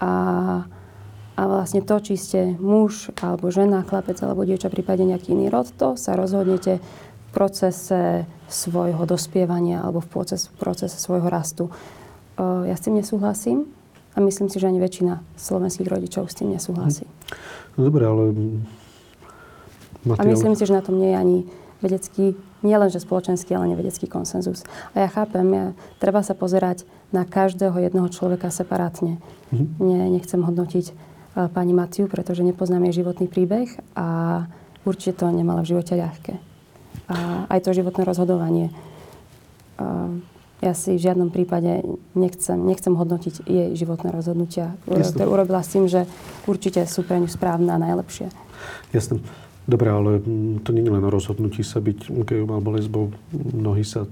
[0.00, 0.64] a,
[1.38, 5.70] a vlastne to, či ste muž alebo žena, chlapec alebo dievča, prípadne nejaký iný rod,
[5.70, 11.70] to sa rozhodnete v procese svojho dospievania alebo v procese, v procese svojho rastu.
[12.42, 13.70] Ja s tým nesúhlasím
[14.14, 17.06] a myslím si, že ani väčšina slovenských rodičov s tým nesúhlasí.
[17.78, 18.34] No dobre, ale
[20.18, 21.38] a myslím si, že na tom nie je ani
[21.78, 22.34] vedecký,
[22.66, 24.66] nie len že spoločenský, ale nevedecký konsenzus.
[24.98, 25.66] A ja chápem, ja,
[26.02, 26.82] treba sa pozerať
[27.14, 29.22] na každého jedného človeka separátne.
[29.54, 29.68] Mm-hmm.
[29.78, 31.06] Nie, nechcem hodnotiť
[31.46, 34.42] pani Matiu, pretože nepoznám jej životný príbeh a
[34.82, 36.34] určite to nemala v živote ľahké.
[37.06, 38.74] A aj to životné rozhodovanie.
[39.78, 40.18] Uh,
[40.58, 41.86] ja si v žiadnom prípade
[42.18, 46.10] nechcem, nechcem hodnotiť jej životné rozhodnutia, ktoré urobila s tým, že
[46.50, 48.34] určite sú pre ňu správne a najlepšie.
[48.90, 49.22] Jasne.
[49.68, 53.12] Dobre, ale mm, to nie je len o rozhodnutí sa byť gejom alebo lesbou.
[53.36, 54.08] Mnohí sa,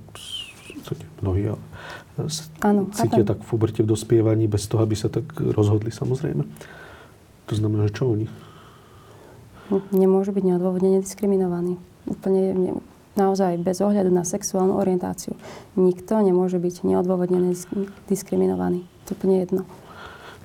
[1.25, 1.61] mnohí, ale
[2.65, 6.45] Áno, cítia tak v uberte v dospievaní, bez toho, aby sa tak rozhodli samozrejme.
[7.47, 8.27] To znamená, že čo oni?
[9.91, 11.79] Nemôžu byť neodôvodnene diskriminovaní.
[12.07, 12.79] Úplne
[13.19, 15.35] naozaj bez ohľadu na sexuálnu orientáciu.
[15.75, 17.55] Nikto nemôže byť neodôvodnene
[18.07, 18.87] diskriminovaný.
[19.11, 19.63] To úplne jedno.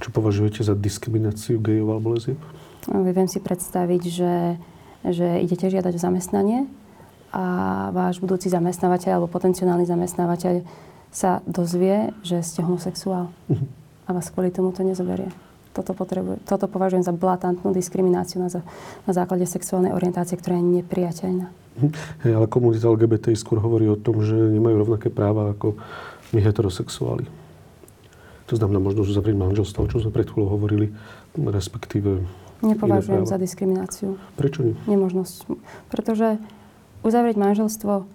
[0.01, 2.41] Čo považujete za diskrimináciu gejov alebo lezieb?
[2.89, 4.33] Viem si predstaviť, že
[5.01, 6.69] že idete žiadať o zamestnanie
[7.33, 7.43] a
[7.89, 10.61] váš budúci zamestnávateľ alebo potenciálny zamestnávateľ
[11.09, 13.67] sa dozvie, že ste homosexuál uh-huh.
[14.07, 15.27] a vás kvôli tomu to nezoberie.
[15.71, 18.51] Toto, potrebuje, toto považujem za blatantnú diskrimináciu na,
[19.07, 21.47] na základe sexuálnej orientácie, ktorá je nepriateľná.
[21.47, 21.91] Uh-huh.
[22.19, 25.79] Hey, ale komunita LGBT skôr hovorí o tom, že nemajú rovnaké práva ako
[26.35, 27.23] my heterosexuáli.
[28.51, 30.91] To znamená možno uzavrieť manželstvo, o čom sme pred chvíľou hovorili,
[31.39, 32.19] respektíve
[32.61, 34.21] Nepovažujem za diskrimináciu.
[34.37, 34.75] Prečo nie?
[34.85, 35.49] Nemožnosť.
[35.89, 36.37] Pretože
[37.01, 38.05] uzavrieť manželstvo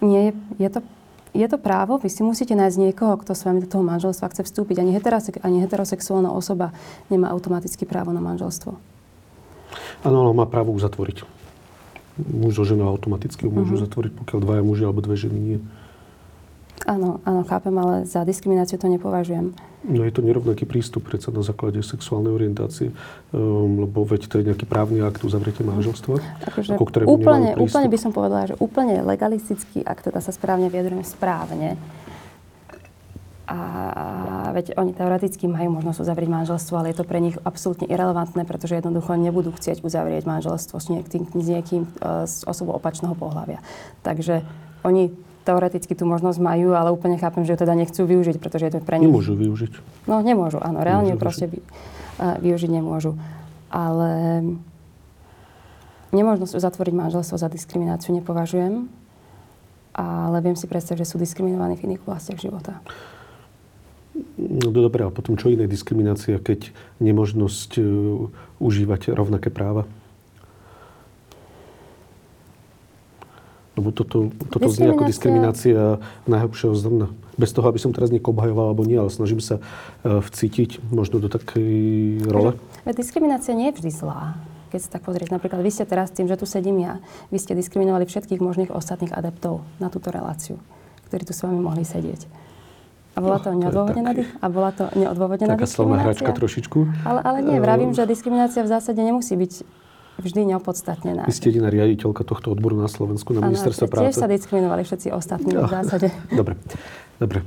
[0.00, 0.80] nie je, je to
[1.32, 4.44] je to právo, vy si musíte nájsť niekoho, kto s vami do toho manželstva chce
[4.44, 4.84] vstúpiť.
[4.84, 6.76] Ani, heterose- ani heterosexuálna osoba
[7.08, 8.76] nemá automaticky právo na manželstvo.
[10.04, 11.24] Áno, ale má právo uzatvoriť.
[12.28, 13.84] Muž so ženou automaticky môžu uh-huh.
[13.88, 15.58] zatvoriť, pokiaľ dvaja muži alebo dve ženy nie.
[16.82, 19.54] Áno, áno, chápem, ale za diskrimináciu to nepovažujem.
[19.82, 22.94] No je to nerovnaký prístup predsa na základe sexuálnej orientácie,
[23.34, 27.88] um, lebo veď to je nejaký právny akt uzavretie manželstva, akože ako ktorému úplne, úplne
[27.90, 31.78] by som povedala, že úplne legalistický, ak teda sa správne vyjadrujem správne,
[33.52, 38.46] a veď oni teoreticky majú možnosť uzavrieť manželstvo, ale je to pre nich absolútne irrelevantné,
[38.46, 43.60] pretože jednoducho nebudú chcieť uzavrieť manželstvo s niekým, s, niekým, e, s osobou opačného pohľavia.
[44.06, 44.46] Takže
[44.86, 48.72] oni teoreticky tú možnosť majú, ale úplne chápem, že ju teda nechcú využiť, pretože je
[48.78, 49.10] to pre nich...
[49.10, 49.72] Nemôžu využiť.
[50.06, 52.38] No nemôžu, áno, reálne nemôžu proste využiť.
[52.40, 53.18] využiť nemôžu.
[53.72, 54.10] Ale
[56.12, 58.86] nemožnosť uzatvoriť manželstvo za diskrimináciu nepovažujem,
[59.92, 62.80] ale viem si predstaviť, že sú diskriminovaní v iných oblastiach života.
[64.36, 66.68] No dobré, a potom čo iné diskriminácia, keď
[67.00, 68.28] nemožnosť uh,
[68.60, 69.88] užívať rovnaké práva?
[73.72, 75.96] Lebo toto, toto znie ako diskriminácia
[76.28, 77.08] najhlbšieho zrna.
[77.40, 81.16] Bez toho, aby som teraz niekoho obhajoval alebo nie, ale snažím sa uh, vcítiť možno
[81.24, 82.60] do takej role.
[82.92, 84.36] Diskriminácia nie je vždy zlá.
[84.68, 87.00] Keď sa tak pozrieť, napríklad vy ste teraz tým, že tu sedím ja,
[87.32, 90.60] vy ste diskriminovali všetkých možných ostatných adeptov na túto reláciu,
[91.08, 92.24] ktorí tu s vami mohli sedieť.
[93.12, 96.00] A bola to no, neodôvodnená, tak, a bola to neodôvodnená taká diskriminácia?
[96.00, 96.78] Taká hračka trošičku.
[97.04, 99.52] Ale, ale nie, vravím, že diskriminácia v zásade nemusí byť
[100.22, 101.26] vždy neopodstatnená.
[101.26, 104.14] Vy ste jediná riaditeľka tohto odboru na Slovensku, na ministerstve práce.
[104.14, 105.66] Tiež sa diskriminovali všetci ostatní no.
[105.66, 106.08] v zásade.
[106.38, 106.54] Dobre,
[107.18, 107.42] dobre.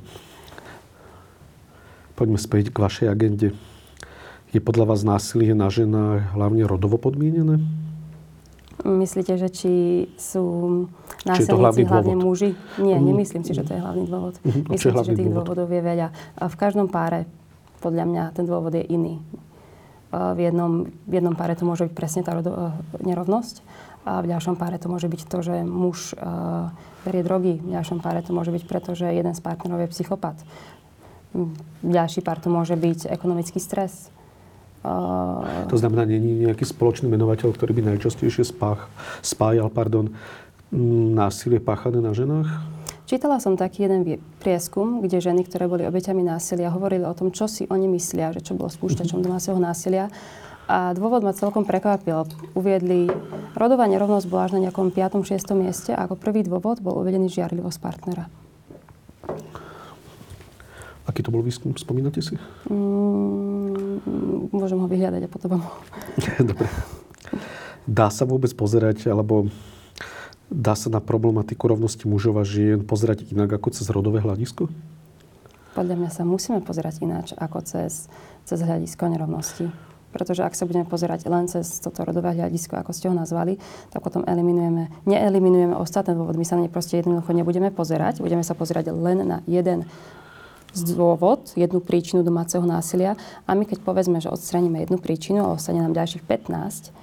[2.15, 3.51] Poďme späť k vašej agende.
[4.55, 7.59] Je podľa vás násilie na ženách hlavne rodovo podmienené?
[8.85, 9.71] Myslíte, že či
[10.15, 10.43] sú
[11.27, 12.23] násilníci hlavne dôvod?
[12.23, 12.49] muži?
[12.79, 13.03] Nie, mm.
[13.03, 14.39] nemyslím si, že to je hlavný dôvod.
[14.45, 14.71] Mm.
[14.71, 15.43] Myslím si, že tých dôvod?
[15.43, 16.07] dôvodov je veľa.
[16.39, 17.27] A v každom páre,
[17.83, 19.19] podľa mňa, ten dôvod je iný.
[20.13, 22.71] V jednom, v jednom páre to môže byť presne tá rodo, eh,
[23.03, 23.65] nerovnosť
[24.05, 26.69] a v ďalšom páre to môže byť to, že muž uh,
[27.01, 27.57] berie drogy.
[27.57, 30.37] V ďalšom páre to môže byť preto, že jeden z partnerov je psychopat.
[31.33, 31.49] V
[31.81, 34.13] Ďalší pár to môže byť ekonomický stres.
[35.65, 38.85] To znamená, není nejaký spoločný menovateľ, ktorý by najčastejšie spách,
[39.25, 40.13] spájal pardon,
[41.17, 42.74] násilie páchané na ženách?
[43.05, 47.45] Čítala som taký jeden prieskum, kde ženy, ktoré boli obeťami násilia, hovorili o tom, čo
[47.45, 49.25] si oni myslia, že čo bolo spúšťačom mhm.
[49.29, 50.09] domáceho násilia.
[50.65, 52.25] A dôvod ma celkom prekvapil.
[52.57, 53.05] Uviedli,
[53.53, 55.21] rodová nerovnosť bola až na nejakom 5.
[55.21, 55.53] 6.
[55.53, 58.25] mieste a ako prvý dôvod bol uvedený žiarlivosť partnera.
[61.05, 61.77] Aký to bol výskum?
[61.77, 62.33] Spomínate si?
[62.65, 64.01] Mm,
[64.49, 65.69] môžem ho vyhľadať a potom ho...
[66.49, 66.65] Dobre.
[67.85, 69.53] Dá sa vôbec pozerať, alebo
[70.49, 74.69] dá sa na problematiku rovnosti mužov a žien pozerať inak ako cez rodové hľadisko?
[75.75, 78.07] Podľa mňa sa musíme pozerať ináč ako cez,
[78.47, 79.67] cez hľadisko nerovnosti.
[80.15, 83.59] Pretože ak sa budeme pozerať len cez toto rodové hľadisko, ako ste ho nazvali,
[83.91, 86.39] tak potom eliminujeme, neeliminujeme ostatné dôvody.
[86.39, 88.23] My sa na ne proste jednoducho nebudeme pozerať.
[88.23, 89.83] Budeme sa pozerať len na jeden
[90.71, 93.19] dôvod, jednu príčinu domáceho násilia.
[93.43, 96.95] A my keď povedzme, že odstraníme jednu príčinu a ostane nám ďalších 15,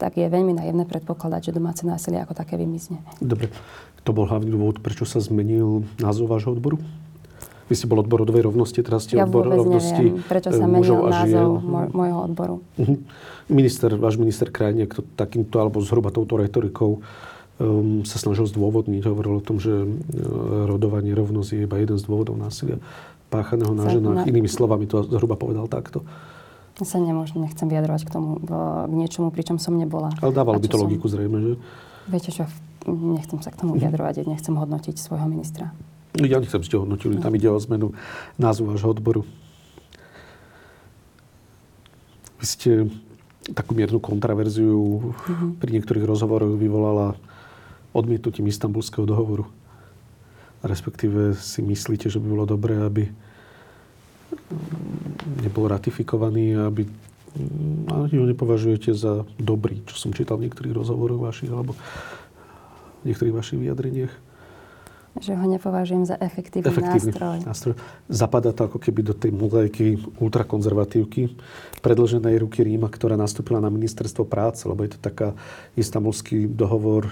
[0.00, 3.04] tak je veľmi naivné predpokladať, že domáce násilie ako také vymizne.
[3.20, 3.52] Dobre.
[4.08, 6.80] To bol hlavný dôvod, prečo sa zmenil názov vášho odboru?
[7.68, 11.06] Vy ste bol odbor rodovej rovnosti, teraz ste ja odbor rovnosti neviem, prečo sa menil
[11.06, 12.54] názov môjho odboru.
[12.80, 12.98] Uh-huh.
[13.46, 19.06] Minister, váš minister Krajniak to takýmto, alebo zhruba touto retorikou um, sa snažil zdôvodniť.
[19.06, 22.82] Hovoril o tom, že uh, rodová nerovnosť je iba jeden z dôvodov násilia
[23.30, 24.26] páchaného na ženách.
[24.26, 26.02] Inými slovami to zhruba povedal takto.
[26.80, 28.50] Sa nemôžem, nechcem vyjadrovať k tomu, k
[28.88, 30.08] niečomu, pričom som nebola.
[30.24, 30.84] Ale dávalo by to som...
[30.88, 31.52] logiku zrejme, že?
[32.08, 32.48] Viete čo,
[32.88, 35.76] nechcem sa k tomu vyjadrovať, nechcem hodnotiť svojho ministra.
[36.16, 37.92] Ja nechcem ste hodnotili, tam ide o zmenu
[38.40, 39.28] názvu vášho odboru.
[42.40, 42.70] Vy ste
[43.52, 45.60] takú miernu kontraverziu mm-hmm.
[45.60, 47.14] pri niektorých rozhovoroch vyvolala
[47.92, 49.44] odmietnutím istambulského dohovoru.
[50.64, 53.12] Respektíve si myslíte, že by bolo dobré, aby
[55.42, 56.82] nebol ratifikovaný, aby
[57.86, 61.78] ale ho nepovažujete za dobrý, čo som čítal v niektorých rozhovoroch vašich alebo
[63.00, 64.10] v niektorých vašich vyjadreniach
[65.18, 67.38] že ho nepovažujem za efektívny, efektívny nástroj.
[67.42, 67.74] nástroj.
[68.06, 71.34] Zapadá to ako keby do tej mozaiky ultrakonzervatívky
[71.82, 75.34] predlženej ruky Ríma, ktorá nastúpila na ministerstvo práce, lebo je to taká
[75.74, 77.10] istambulský dohovor,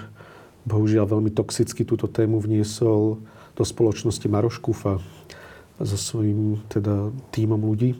[0.63, 3.19] bohužiaľ veľmi toxicky túto tému vniesol
[3.59, 5.03] do spoločnosti Maroš Kufa
[5.83, 7.99] so svojím teda týmom ľudí.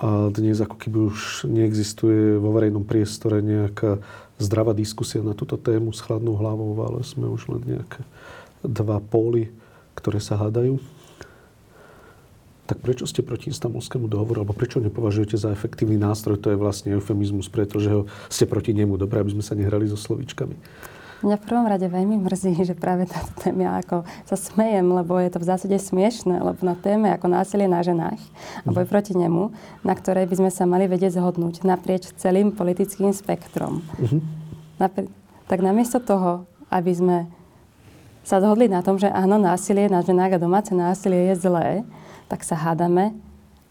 [0.00, 4.00] A dnes ako keby už neexistuje vo verejnom priestore nejaká
[4.40, 8.00] zdravá diskusia na túto tému s chladnou hlavou, ale sme už len nejaké
[8.64, 9.52] dva póly,
[9.92, 10.80] ktoré sa hádajú.
[12.64, 16.40] Tak prečo ste proti istambulskému dohovoru, alebo prečo nepovažujete za efektívny nástroj?
[16.40, 17.92] To je vlastne eufemizmus, pretože
[18.32, 18.96] ste proti nemu.
[18.96, 20.56] Dobre, aby sme sa nehrali so slovíčkami.
[21.20, 25.28] Mňa v prvom rade veľmi mrzí, že práve táto téma, ako sa smejem, lebo je
[25.28, 28.16] to v zásade smiešne, lebo na téme ako násilie na ženách
[28.64, 28.92] a boj mhm.
[28.92, 29.52] proti nemu,
[29.84, 33.84] na ktorej by sme sa mali vedieť zhodnúť naprieč celým politickým spektrom.
[34.00, 34.24] Uh-huh.
[34.80, 35.12] Napr-
[35.44, 37.16] tak namiesto toho, aby sme
[38.24, 41.68] sa zhodli na tom, že áno, násilie na ženách a domáce násilie je zlé,
[42.30, 43.12] tak sa hádame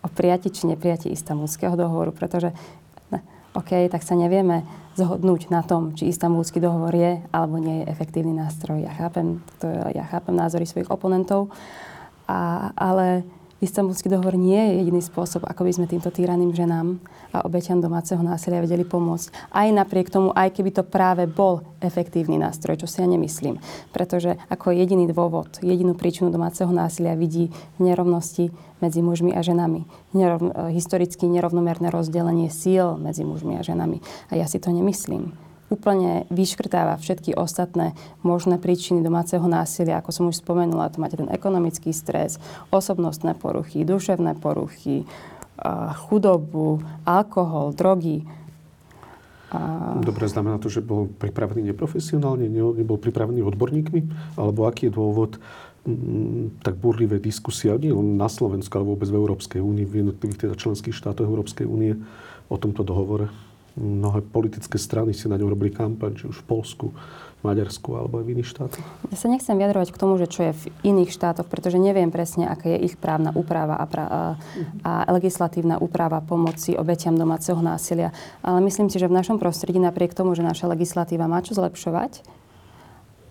[0.04, 2.52] o prijati či neprijati istambulského dohovoru, pretože
[3.58, 4.62] OK, tak sa nevieme
[5.00, 8.84] zhodnúť na tom, či istambulský dohovor je alebo nie je efektívny nástroj.
[8.84, 11.50] Ja chápem, to, ja chápem názory svojich oponentov,
[12.30, 13.26] a, ale
[13.60, 16.96] Istanbulský dohovor nie je jediný spôsob, ako by sme týmto týraným ženám
[17.36, 19.52] a obeťam domáceho násilia vedeli pomôcť.
[19.52, 23.60] Aj napriek tomu, aj keby to práve bol efektívny nástroj, čo si ja nemyslím.
[23.92, 27.52] Pretože ako jediný dôvod, jedinú príčinu domáceho násilia vidí
[27.84, 29.84] nerovnosti medzi mužmi a ženami.
[30.16, 34.00] Nerov, historicky nerovnomerné rozdelenie síl medzi mužmi a ženami.
[34.32, 35.36] A ja si to nemyslím
[35.70, 37.94] úplne vyškrtáva všetky ostatné
[38.26, 40.90] možné príčiny domáceho násilia, ako som už spomenula.
[40.92, 42.42] To máte ten ekonomický stres,
[42.74, 45.06] osobnostné poruchy, duševné poruchy,
[46.10, 48.26] chudobu, alkohol, drogy.
[50.06, 54.02] Dobre, znamená to, že bol pripravený neprofesionálne, nebol pripravený odborníkmi?
[54.38, 55.42] Alebo aký je dôvod
[55.90, 60.46] mm, tak burlivé diskusie, nie len na Slovensku, ale vôbec v Európskej únii, v jednotlivých
[60.46, 61.98] teda členských štátoch Európskej únie
[62.46, 63.49] o tomto dohovore?
[63.80, 66.92] Mnohé politické strany si na ňom robili kampaň, či už v Polsku,
[67.40, 68.86] Maďarsku alebo aj v iných štátoch?
[69.08, 72.52] Ja sa nechcem vyjadrovať k tomu, že čo je v iných štátoch, pretože neviem presne,
[72.52, 74.24] aká je ich právna úprava a, pra- a,
[74.84, 78.12] a legislatívna úprava pomoci obetiam domáceho násilia.
[78.44, 82.28] Ale myslím si, že v našom prostredí, napriek tomu, že naša legislatíva má čo zlepšovať,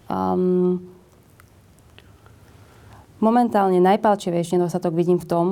[0.08, 0.80] um,
[3.20, 5.46] momentálne najpalčivejší nedostatok vidím v tom,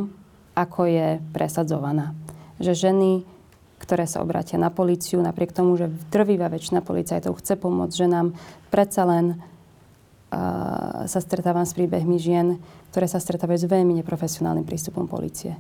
[0.57, 2.17] ako je presadzovaná.
[2.57, 3.36] Že ženy
[3.77, 8.33] ktoré sa obrátia na políciu, napriek tomu, že drvivá väčšina policajtov chce pomôcť ženám,
[8.73, 9.39] predsa len
[11.07, 12.59] sa stretávam s príbehmi žien,
[12.91, 15.55] ktoré sa stretávajú s veľmi neprofesionálnym prístupom policie.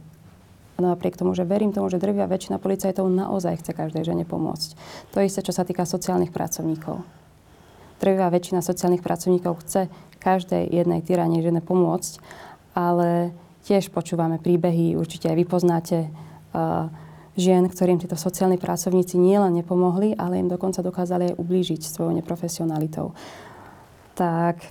[0.77, 4.77] A napriek tomu, že verím tomu, že drvia väčšina policajtov naozaj chce každej žene pomôcť.
[5.17, 7.01] To isté, čo sa týka sociálnych pracovníkov.
[7.97, 9.89] Drvia väčšina sociálnych pracovníkov chce
[10.21, 12.21] každej jednej tyranej žene pomôcť,
[12.77, 13.33] ale
[13.65, 15.99] tiež počúvame príbehy, určite aj vy poznáte
[16.53, 16.93] uh,
[17.37, 23.13] žien, ktorým títo sociálni pracovníci nielen nepomohli, ale im dokonca dokázali aj ublížiť svojou neprofesionalitou.
[24.17, 24.65] Tak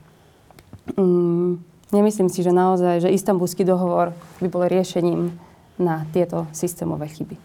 [0.97, 1.61] um,
[1.93, 5.37] nemyslím si, že naozaj, že istambulský dohovor by bol riešením
[5.77, 7.37] na tieto systémové chyby.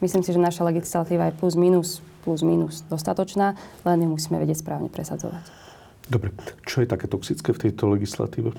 [0.00, 4.64] Myslím si, že naša legislatíva je plus minus, plus minus dostatočná, len ju musíme vedieť
[4.64, 5.44] správne presadzovať.
[6.08, 6.36] Dobre.
[6.68, 8.52] Čo je také toxické v tejto legislatíve?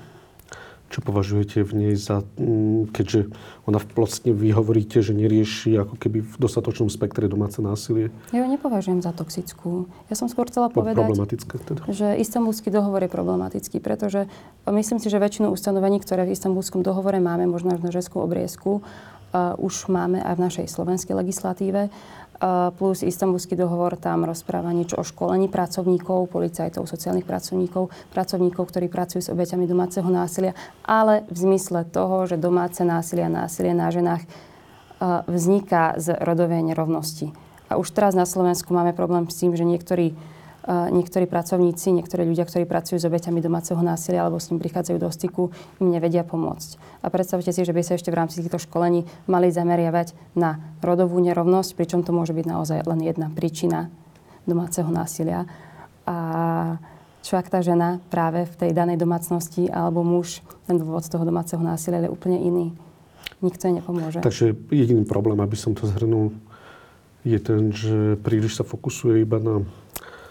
[0.86, 3.34] Čo považujete v nej za, mm, keďže
[3.66, 8.14] ona vlastne vy hovoríte, že nerieši ako keby v dostatočnom spektre domáce násilie?
[8.30, 9.90] Ja ju nepovažujem za toxickú.
[10.06, 11.82] Ja som skôr chcela povedať, problematické teda.
[11.90, 14.30] že istambulský dohovor je problematický, pretože
[14.70, 18.86] myslím si, že väčšinu ustanovení, ktoré v istambulskom dohovore máme, možno až na žeskú obriezku,
[19.58, 21.90] už máme aj v našej slovenskej legislatíve
[22.76, 29.20] plus istambulský dohovor tam rozpráva niečo o školení pracovníkov, policajtov, sociálnych pracovníkov, pracovníkov, ktorí pracujú
[29.24, 30.52] s obeťami domáceho násilia,
[30.84, 34.24] ale v zmysle toho, že domáce násilie a násilie na ženách
[35.28, 37.32] vzniká z rodovej nerovnosti.
[37.68, 40.16] A už teraz na Slovensku máme problém s tým, že niektorí
[40.66, 45.10] niektorí pracovníci, niektorí ľudia, ktorí pracujú s obeťami domáceho násilia alebo s ním prichádzajú do
[45.14, 47.02] styku, im nevedia pomôcť.
[47.02, 51.22] A predstavte si, že by sa ešte v rámci týchto školení mali zameriavať na rodovú
[51.22, 53.94] nerovnosť, pričom to môže byť naozaj len jedna príčina
[54.42, 55.46] domáceho násilia.
[56.06, 56.78] A
[57.26, 61.58] čo ak tá žena práve v tej danej domácnosti alebo muž, ten dôvod toho domáceho
[61.58, 62.66] násilia je úplne iný.
[63.42, 64.22] Nikto jej nepomôže.
[64.22, 66.30] Takže jediný problém, aby som to zhrnul,
[67.26, 69.66] je ten, že príliš sa fokusuje iba na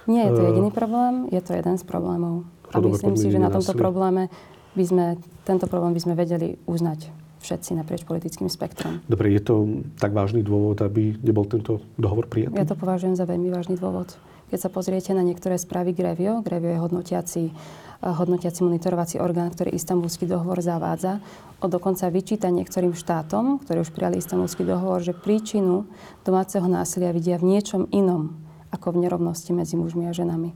[0.06, 2.46] nie je to jediný problém, je to jeden z problémov.
[2.74, 4.30] A myslím si, že na tomto probléme
[4.76, 5.06] by sme,
[5.48, 7.10] tento problém by sme vedeli uznať
[7.46, 9.06] všetci naprieč politickým spektrom.
[9.06, 9.56] Dobre, je to
[10.02, 12.58] tak vážny dôvod, aby nebol tento dohovor prijatý?
[12.58, 14.18] Ja to považujem za veľmi vážny dôvod.
[14.50, 17.54] Keď sa pozriete na niektoré správy Grevio, Grevio je hodnotiaci, eh,
[18.02, 21.22] hodnotiaci monitorovací orgán, ktorý istambulský dohovor zavádza,
[21.62, 25.86] o dokonca vyčíta niektorým štátom, ktorí už prijali istambulský dohovor, že príčinu
[26.26, 28.45] domáceho násilia vidia v niečom inom,
[28.76, 30.52] ako v nerovnosti medzi mužmi a ženami.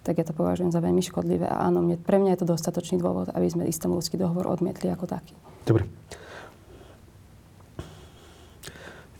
[0.00, 1.44] Tak ja to považujem za veľmi škodlivé.
[1.44, 5.04] A áno, mne, pre mňa je to dostatočný dôvod, aby sme istambulský dohovor odmietli ako
[5.04, 5.36] taký.
[5.68, 5.84] Dobre.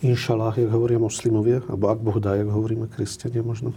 [0.00, 3.76] Inšalách, jak hovoria moslimovia, alebo ak Boh dá, jak hovoríme kresťania možno.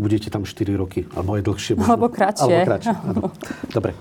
[0.00, 1.72] Budete tam 4 roky, alebo aj dlhšie.
[1.76, 1.92] Možno.
[1.92, 2.48] Alebo kratšie.
[2.48, 3.22] Alebo kratšie, áno.
[3.68, 3.92] Dobre.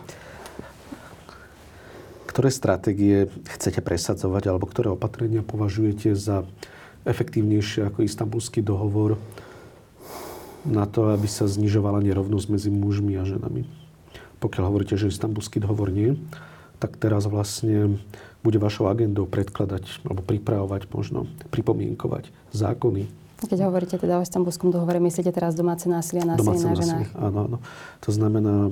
[2.31, 3.27] Ktoré stratégie
[3.59, 6.47] chcete presadzovať, alebo ktoré opatrenia považujete za
[7.03, 9.19] efektívnejšie ako istambulský dohovor
[10.63, 13.67] na to, aby sa znižovala nerovnosť medzi mužmi a ženami.
[14.39, 16.15] Pokiaľ hovoríte, že istambulský dohovor nie,
[16.79, 17.99] tak teraz vlastne
[18.43, 23.07] bude vašou agendou predkladať alebo pripravovať možno, pripomienkovať zákony.
[23.43, 27.09] Keď hovoríte teda o istambulskom dohovore, myslíte teraz domáce násilie a násilie na ženách?
[27.19, 27.57] Áno, áno.
[28.07, 28.71] To znamená,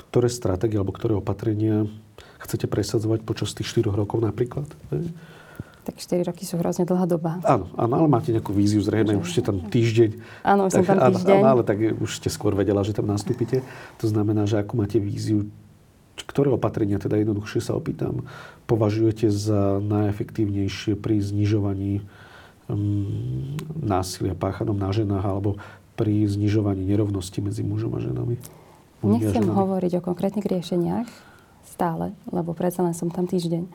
[0.00, 1.84] ktoré stratégie alebo ktoré opatrenia
[2.40, 4.64] chcete presadzovať počas tých 4 rokov napríklad?
[5.86, 7.38] Tak 4 roky sú hrozne dlhá doba.
[7.46, 10.10] Áno, áno ale máte nejakú víziu, zrejme, už ste tam týždeň.
[10.42, 11.38] Áno, už som tam týždeň.
[11.38, 13.62] Áno, ale tak už ste skôr vedela, že tam nastúpite.
[14.02, 15.46] To znamená, že ako máte víziu,
[16.26, 18.26] ktoré opatrenia, teda jednoduchšie sa opýtam,
[18.66, 22.02] považujete za najefektívnejšie pri znižovaní
[22.66, 25.54] um, násilia páchanom na ženách alebo
[25.94, 28.34] pri znižovaní nerovnosti medzi mužom a ženami?
[29.06, 29.54] Nechcem ženami.
[29.54, 31.06] hovoriť o konkrétnych riešeniach
[31.62, 33.68] stále, lebo predsa len som tam týždeň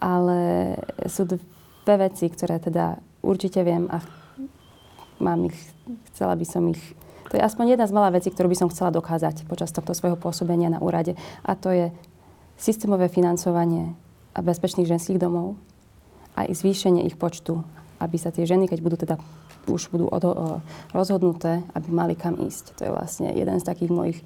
[0.00, 0.74] ale
[1.06, 4.00] sú dve veci, ktoré teda určite viem a
[5.20, 5.56] mám ich,
[6.12, 6.80] chcela by som ich
[7.30, 10.18] to je aspoň jedna z malá vecí, ktorú by som chcela dokázať počas tohto svojho
[10.18, 11.14] pôsobenia na úrade.
[11.46, 11.94] A to je
[12.58, 13.94] systémové financovanie
[14.34, 15.54] a bezpečných ženských domov
[16.34, 17.62] a i zvýšenie ich počtu,
[18.02, 19.14] aby sa tie ženy, keď budú teda
[19.70, 20.10] už budú
[20.90, 22.82] rozhodnuté, aby mali kam ísť.
[22.82, 24.18] To je vlastne jeden z takých mojich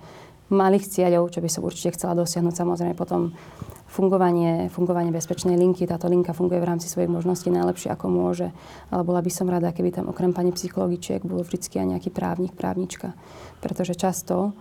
[0.49, 2.57] malých cieľov, čo by som určite chcela dosiahnuť.
[2.57, 3.37] Samozrejme potom
[3.87, 5.87] fungovanie, fungovanie bezpečnej linky.
[5.87, 8.49] Táto linka funguje v rámci svojich možností najlepšie, ako môže.
[8.91, 12.53] Ale bola by som rada, keby tam okrem pani psychologičiek bol vždy aj nejaký právnik,
[12.57, 13.15] právnička.
[13.63, 14.57] Pretože často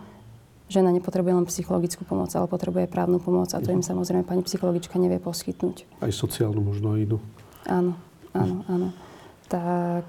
[0.71, 4.97] žena nepotrebuje len psychologickú pomoc, ale potrebuje právnu pomoc a to im samozrejme pani psychologička
[4.97, 6.01] nevie poskytnúť.
[6.01, 7.21] Aj sociálnu možno idú.
[7.69, 7.93] Áno,
[8.34, 8.89] áno, áno.
[9.51, 10.05] Tak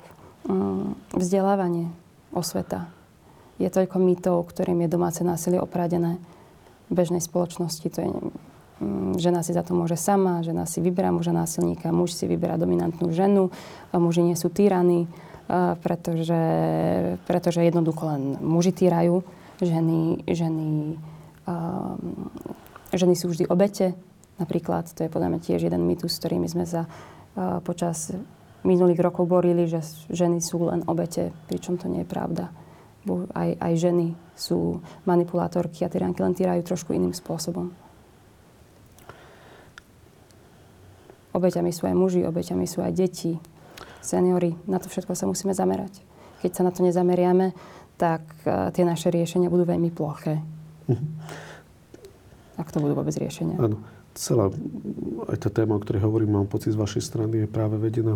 [0.49, 1.93] mm, vzdelávanie,
[2.33, 2.89] osveta.
[3.61, 6.19] Je toľko mýtov, ktorým je domáce násilie opradené
[6.91, 7.87] v bežnej spoločnosti.
[7.87, 8.11] To je
[9.21, 13.15] žena si za to môže sama, žena si vyberá muža násilníka, muž si vyberá dominantnú
[13.15, 13.55] ženu,
[13.95, 15.07] muži nie sú týraní,
[15.85, 16.43] pretože,
[17.29, 19.23] pretože jednoducho len muži týrajú
[19.63, 20.99] ženy, ženy,
[21.47, 22.33] um,
[22.91, 23.95] ženy sú vždy obete.
[24.35, 26.91] Napríklad, to je podľa mňa tiež jeden mýtus, s ktorými sme sa
[27.63, 28.11] počas
[28.67, 32.51] minulých rokov borili, že ženy sú len obete, pričom to nie je pravda.
[33.37, 37.84] Aj, aj ženy sú manipulátorky a tyránky len týrajú trošku iným spôsobom.
[41.35, 43.43] Obeťami sú aj muži, obeťami sú aj deti,
[43.99, 44.55] seniory.
[44.71, 45.99] Na to všetko sa musíme zamerať.
[46.47, 47.51] Keď sa na to nezameriame,
[47.99, 50.39] tak uh, tie naše riešenia budú veľmi ploché.
[50.87, 51.11] Mm-hmm.
[52.55, 53.59] Ak to budú vôbec riešenia.
[53.59, 53.83] Áno.
[54.15, 54.47] Celá
[55.27, 58.15] aj tá téma, o ktorej hovorím, mám pocit z vašej strany, je práve vedená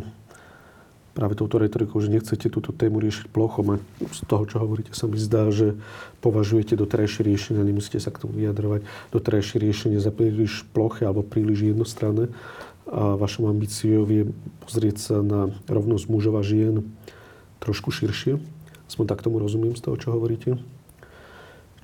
[1.19, 3.77] práve touto retorikou, že nechcete túto tému riešiť plochom a
[4.15, 5.75] z toho, čo hovoríte, sa mi zdá, že
[6.23, 11.75] považujete doterajšie riešenia, nemusíte sa k tomu vyjadrovať, doterajšie riešenie za príliš ploché alebo príliš
[11.75, 12.31] jednostranné
[12.89, 14.33] a vašou ambíciou je
[14.65, 16.89] pozrieť sa na rovnosť mužov a žien
[17.61, 18.41] trošku širšie.
[18.89, 20.57] Aspoň tak tomu rozumiem z toho, čo hovoríte.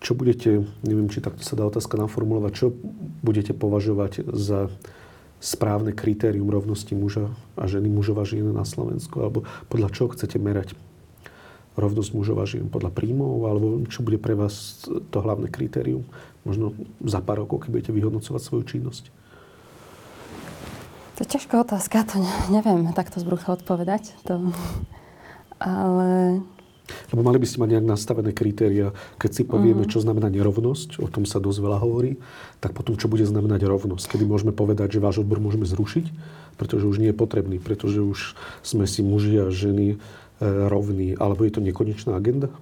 [0.01, 2.67] Čo budete, neviem, či takto sa dá otázka naformulovať, čo
[3.21, 4.73] budete považovať za
[5.45, 9.21] správne kritérium rovnosti muža a ženy, mužov a žien na Slovensku?
[9.21, 10.73] Alebo podľa čoho chcete merať
[11.77, 12.73] rovnosť mužov a žien?
[12.73, 13.45] Podľa príjmov?
[13.45, 16.09] Alebo čo bude pre vás to hlavné kritérium?
[16.49, 16.73] Možno
[17.05, 19.24] za pár rokov, keď budete vyhodnocovať svoju činnosť?
[21.15, 22.19] To je ťažká otázka, to
[22.51, 24.11] neviem takto z brucha odpovedať.
[24.27, 24.51] To...
[25.63, 26.43] Ale
[26.85, 28.93] lebo mali by ste mať nejak nastavené kritéria.
[29.17, 29.93] Keď si povieme, uh-huh.
[29.97, 32.21] čo znamená nerovnosť, o tom sa dosť veľa hovorí,
[32.61, 34.05] tak potom čo bude znamenať rovnosť.
[34.05, 36.13] Kedy môžeme povedať, že váš odbor môžeme zrušiť,
[36.61, 39.97] pretože už nie je potrebný, pretože už sme si muži a ženy e,
[40.45, 41.17] rovní.
[41.17, 42.53] Alebo je to nekonečná agenda?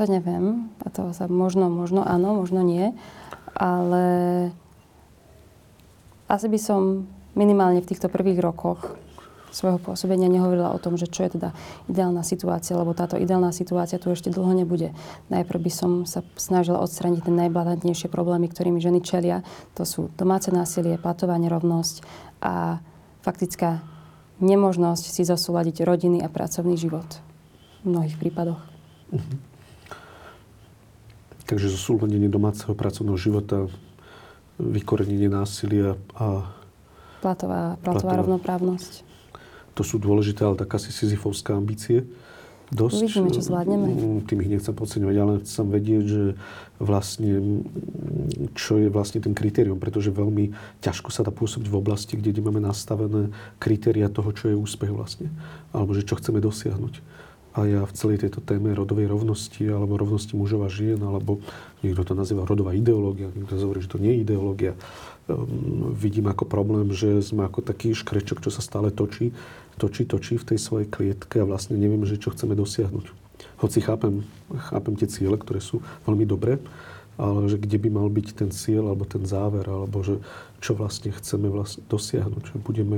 [0.00, 0.72] To neviem.
[0.80, 2.96] A to sa možno, možno áno, možno nie.
[3.52, 4.04] Ale
[6.24, 7.04] asi by som
[7.38, 8.98] minimálne v týchto prvých rokoch
[9.48, 11.56] svojho pôsobenia nehovorila o tom, že čo je teda
[11.88, 14.92] ideálna situácia, lebo táto ideálna situácia tu ešte dlho nebude.
[15.32, 19.40] Najprv by som sa snažila odstraniť tie najblatantnejšie problémy, ktorými ženy čelia.
[19.80, 22.04] To sú domáce násilie, platová nerovnosť
[22.44, 22.84] a
[23.24, 23.80] faktická
[24.38, 27.08] nemožnosť si zosúľadiť rodiny a pracovný život
[27.82, 28.60] v mnohých prípadoch.
[29.16, 29.36] Mhm.
[31.48, 33.72] Takže zosúladenie domáceho pracovného života,
[34.60, 36.57] vykorenenie násilia a
[37.20, 39.08] platová, platová, platová rovnoprávnosť
[39.78, 42.02] to sú dôležité, ale tak asi sizifovská ambície.
[42.68, 43.86] Dosť, Uvidíme, čo zvládneme.
[43.96, 46.24] Mm, tým ich nechcem podceňovať, ale chcem vedieť, že
[46.76, 47.64] vlastne,
[48.52, 50.52] čo je vlastne ten kritérium, pretože veľmi
[50.84, 55.32] ťažko sa dá pôsobiť v oblasti, kde máme nastavené kritéria toho, čo je úspech vlastne,
[55.72, 57.00] alebo že čo chceme dosiahnuť.
[57.56, 61.40] A ja v celej tejto téme rodovej rovnosti, alebo rovnosti mužov a žien, alebo
[61.80, 64.72] niekto to nazýva rodová ideológia, niekto hovorí, že to nie je ideológia,
[65.26, 69.32] um, vidím ako problém, že sme ako taký škrečok, čo sa stále točí
[69.78, 73.06] točí, točí v tej svojej klietke a vlastne neviem, že čo chceme dosiahnuť.
[73.62, 74.26] Hoci chápem,
[74.74, 76.58] chápem tie ciele, ktoré sú veľmi dobré,
[77.14, 80.18] ale že kde by mal byť ten cieľ alebo ten záver, alebo že
[80.58, 82.54] čo vlastne chceme vlastne dosiahnuť.
[82.54, 82.96] Že budeme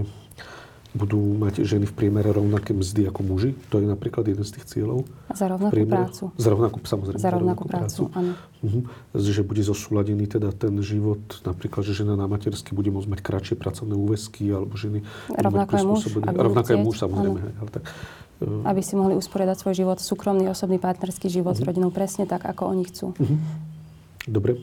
[0.91, 3.51] budú mať ženy v priemere rovnaké mzdy ako muži.
[3.71, 5.07] To je napríklad jeden z tých cieľov.
[5.31, 6.23] Za rovnakú prácu.
[6.35, 7.21] Za rovnakú, samozrejme.
[7.23, 8.33] Za rovnakú, za rovnakú prácu, prácu.
[8.67, 8.83] Uh-huh.
[9.15, 13.55] Že bude zosúladený teda ten život, napríklad, že žena na matersky bude môcť mať kratšie
[13.55, 15.07] pracovné úväzky, alebo ženy...
[15.31, 16.01] Rovnako je muž.
[16.27, 17.39] Rovnako je muž, samozrejme.
[17.39, 17.83] Ale tak,
[18.43, 18.67] uh...
[18.67, 21.63] Aby si mohli usporiadať svoj život, súkromný, osobný, partnerský život uh-huh.
[21.63, 23.15] s rodinou presne tak, ako oni chcú.
[23.15, 23.39] Uh-huh.
[24.27, 24.59] Dobre.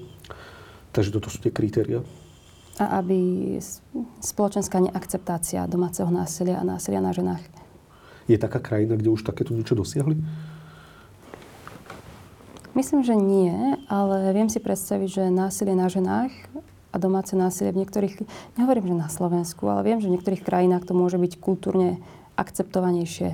[0.92, 2.04] Takže toto sú tie kritéria
[2.78, 3.58] a aby
[4.22, 7.42] spoločenská neakceptácia domáceho násilia a násilia na ženách.
[8.30, 10.20] Je taká krajina, kde už takéto niečo dosiahli?
[12.78, 16.30] Myslím, že nie, ale viem si predstaviť, že násilie na ženách
[16.94, 18.22] a domáce násilie v niektorých,
[18.54, 21.98] nehovorím, že na Slovensku, ale viem, že v niektorých krajinách to môže byť kultúrne
[22.38, 23.34] akceptovanejšie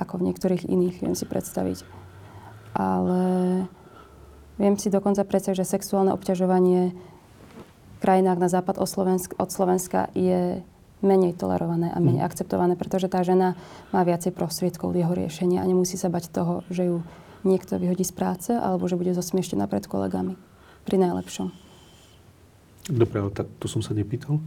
[0.00, 1.84] ako v niektorých iných, viem si predstaviť.
[2.72, 3.20] Ale
[4.56, 6.96] viem si dokonca predstaviť, že sexuálne obťažovanie
[8.00, 10.64] krajinách na západ od Slovenska, od Slovenska je
[11.00, 12.28] menej tolerované a menej mm.
[12.28, 13.56] akceptované, pretože tá žena
[13.92, 16.96] má viacej prostriedkov jeho riešení a nemusí sa bať toho, že ju
[17.44, 20.36] niekto vyhodí z práce alebo že bude zosmieštená pred kolegami.
[20.84, 21.52] Pri najlepšom.
[22.88, 24.40] Dobre, ale tak to som sa nepýtal.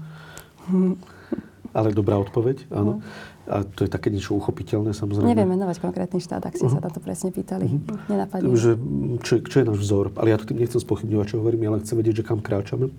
[1.73, 3.01] Ale dobrá odpoveď, áno.
[3.49, 5.25] A to je také niečo uchopiteľné, samozrejme.
[5.25, 6.79] Neviem menovať konkrétny štát, ak ste uh-huh.
[6.79, 7.65] sa na to presne pýtali.
[7.65, 7.97] Uh-huh.
[8.07, 8.45] Nenapadne.
[8.55, 8.71] Že,
[9.25, 10.15] čo, čo je náš vzor?
[10.15, 12.93] Ale ja to tým nechcem spochybňovať, čo hovorím, ale chcem vedieť, že kam kráčame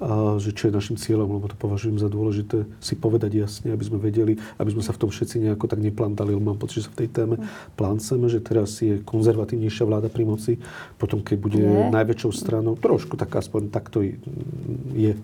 [0.00, 3.84] a že čo je našim cieľom, lebo to považujem za dôležité si povedať jasne, aby
[3.84, 6.88] sme vedeli, aby sme sa v tom všetci nejako tak neplantali, lebo mám pocit, že
[6.88, 7.36] sa v tej téme
[7.76, 10.56] plánceme, že teraz je konzervatívnejšia vláda pri moci,
[10.96, 11.92] potom keď bude je.
[11.92, 15.20] najväčšou stranou, trošku tak aspoň takto je,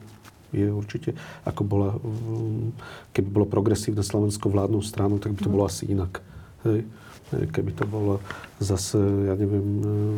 [0.53, 1.17] je určite,
[1.49, 1.97] ako bola,
[3.17, 6.21] keby bolo progresívne Slovensko vládnou stranou, tak by to bolo asi inak.
[6.69, 6.85] Hej.
[7.27, 8.23] Keby to bolo
[8.63, 8.95] zase,
[9.27, 9.67] ja neviem,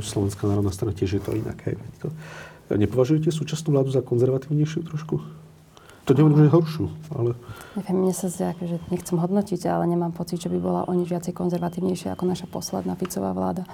[0.04, 1.56] Slovenská národná strana, tiež je to inak.
[1.64, 1.80] Hej.
[2.04, 2.12] To,
[2.76, 5.24] nepovažujete súčasnú vládu za konzervatívnejšiu trošku?
[6.08, 7.36] To nehovorím, že horšiu, ale...
[7.76, 11.12] Neviem, mne sa zdá, že nechcem hodnotiť, ale nemám pocit, že by bola o nič
[11.12, 13.68] viacej konzervatívnejšia ako naša posledná Ficová vláda.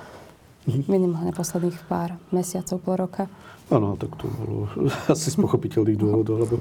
[0.67, 0.91] Mhm.
[0.91, 3.31] Minimálne posledných pár mesiacov, pol roka.
[3.71, 4.67] Áno, tak to bolo
[5.15, 6.55] asi z pochopiteľných dôvodov, lebo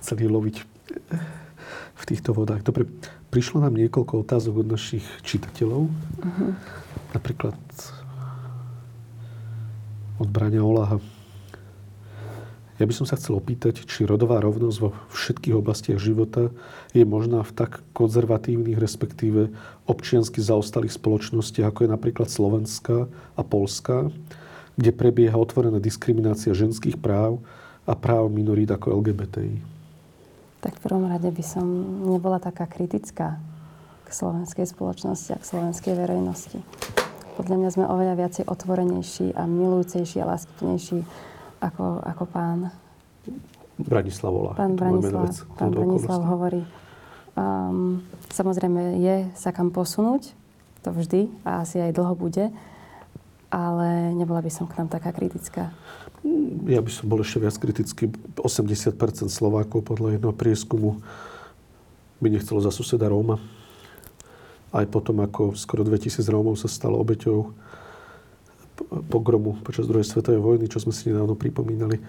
[0.00, 0.56] chceli loviť
[1.98, 2.64] v týchto vodách.
[2.64, 2.88] Dobre,
[3.28, 5.92] prišlo nám niekoľko otázok od našich čitateľov.
[5.92, 6.50] Uh-huh.
[7.12, 7.58] Napríklad
[10.18, 10.98] od Brania Olaha.
[12.78, 16.54] Ja by som sa chcel opýtať, či rodová rovnosť vo všetkých oblastiach života
[16.94, 19.50] je možná v tak konzervatívnych, respektíve
[19.90, 24.14] občiansky zaostalých spoločnostiach, ako je napríklad Slovenská a Polská,
[24.78, 27.42] kde prebieha otvorená diskriminácia ženských práv
[27.82, 29.58] a práv minorít ako LGBTI.
[30.62, 31.66] Tak v prvom rade by som
[32.06, 33.42] nebola taká kritická
[34.06, 36.62] k slovenskej spoločnosti a k slovenskej verejnosti.
[37.34, 40.98] Podľa mňa sme oveľa viacej otvorenejší a milujúcejší a láskavnejší
[41.58, 42.58] ako, ako pán
[43.78, 44.52] Branislav volá.
[44.58, 46.62] Pán Branislav, pán Branislav hovorí.
[47.38, 48.02] Um,
[48.34, 50.34] samozrejme je sa kam posunúť,
[50.82, 52.50] to vždy a asi aj dlho bude,
[53.48, 53.88] ale
[54.18, 55.70] nebola by som k nám taká kritická.
[56.66, 58.10] Ja by som bol ešte viac kritický.
[58.42, 60.98] 80% Slovákov podľa jedného prieskumu
[62.18, 63.38] by nechcelo za suseda Róma.
[64.74, 67.54] Aj potom, ako skoro 2000 Rómov sa stalo obeťou
[68.88, 72.00] pogromu počas druhej svetovej vojny, čo sme si nedávno pripomínali.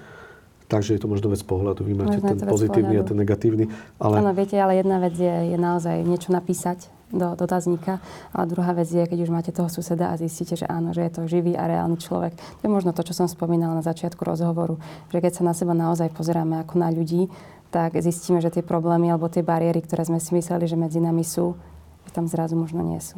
[0.69, 1.82] Takže je to možno vec pohľadu.
[1.82, 3.05] Vy máte možno ten pozitívny pohľadu.
[3.05, 3.65] a ten negatívny.
[3.97, 4.21] Ale...
[4.21, 7.97] Áno, viete, ale jedna vec je, je naozaj niečo napísať do dotazníka.
[8.30, 11.11] A druhá vec je, keď už máte toho suseda a zistíte, že áno, že je
[11.17, 12.38] to živý a reálny človek.
[12.38, 14.77] To je možno to, čo som spomínala na začiatku rozhovoru.
[15.09, 17.34] Že keď sa na seba naozaj pozeráme ako na ľudí,
[17.73, 21.25] tak zistíme, že tie problémy alebo tie bariéry, ktoré sme si mysleli, že medzi nami
[21.25, 21.57] sú,
[22.05, 23.17] že tam zrazu možno nie sú.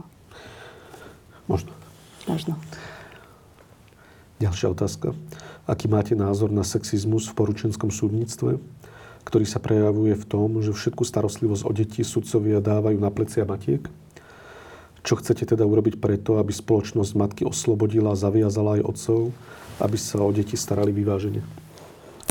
[1.51, 1.75] Možno.
[2.31, 2.55] Možno.
[4.41, 5.13] Ďalšia otázka.
[5.69, 8.57] Aký máte názor na sexizmus v poručenskom súdnictve,
[9.21, 13.85] ktorý sa prejavuje v tom, že všetku starostlivosť o deti sudcovia dávajú na plecia matiek?
[15.05, 19.29] Čo chcete teda urobiť preto, aby spoločnosť matky oslobodila a zaviazala aj otcov,
[19.77, 21.45] aby sa o deti starali vyvážene?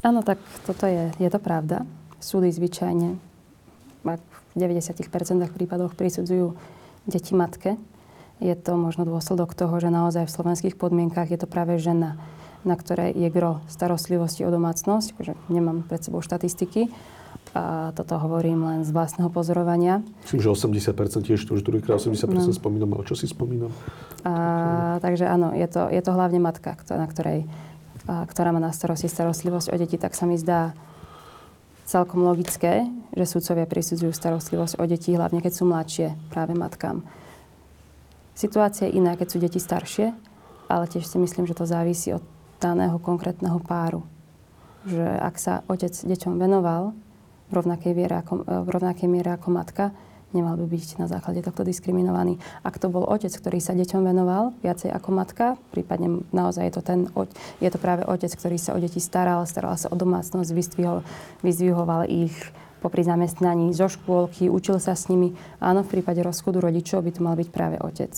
[0.02, 1.86] Áno, tak toto je, je to pravda.
[2.18, 3.14] Súdy zvyčajne
[4.02, 4.08] v
[4.58, 4.98] 90%
[5.54, 6.58] prípadoch prisudzujú
[7.06, 7.78] deti matke
[8.40, 12.16] je to možno dôsledok toho, že naozaj v slovenských podmienkach je to práve žena,
[12.64, 15.16] na ktorej je gro starostlivosti o domácnosť.
[15.16, 16.88] Akože nemám pred sebou štatistiky.
[17.50, 20.06] A toto hovorím len z vlastného pozorovania.
[20.22, 22.54] Myslím, že 80% tiež, to už druhýkrát 80% no.
[22.54, 23.74] spomínam, ale čo si spomínam?
[24.22, 27.50] A, takže áno, je to, je to hlavne matka, na ktorej,
[28.06, 30.78] a, ktorá má na starosti starostlivosť o deti, tak sa mi zdá
[31.90, 32.86] celkom logické,
[33.18, 37.02] že sudcovia prisudzujú starostlivosť o deti, hlavne keď sú mladšie, práve matkám.
[38.34, 40.12] Situácia je iná, keď sú deti staršie,
[40.70, 42.24] ale tiež si myslím, že to závisí od
[42.62, 44.06] daného konkrétneho páru.
[44.86, 46.96] Že ak sa otec deťom venoval
[47.50, 49.90] v rovnakej, viere ako, v rovnakej miere ako matka,
[50.30, 52.38] nemal by byť na základe tohto diskriminovaný.
[52.62, 56.82] Ak to bol otec, ktorý sa deťom venoval viacej ako matka, prípadne naozaj je to,
[56.86, 57.00] ten,
[57.58, 60.54] je to práve otec, ktorý sa o deti staral, staral sa o domácnosť,
[61.42, 62.38] vyzdvihoval ich,
[62.80, 65.36] popri zamestnaní zo škôlky, učil sa s nimi.
[65.60, 68.12] Áno, v prípade rozchodu rodičov by to mal byť práve otec.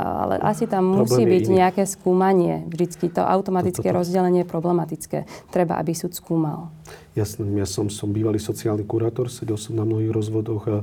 [0.00, 1.56] Ale asi tam musí byť iný.
[1.60, 2.64] nejaké skúmanie.
[2.72, 4.00] Vždycky to automatické to, to, to.
[4.00, 5.18] rozdelenie je problematické.
[5.52, 6.72] Treba, aby súd skúmal.
[7.12, 10.78] Jasné, ja som, som bývalý sociálny kurátor, sedel som na mnohých rozvodoch a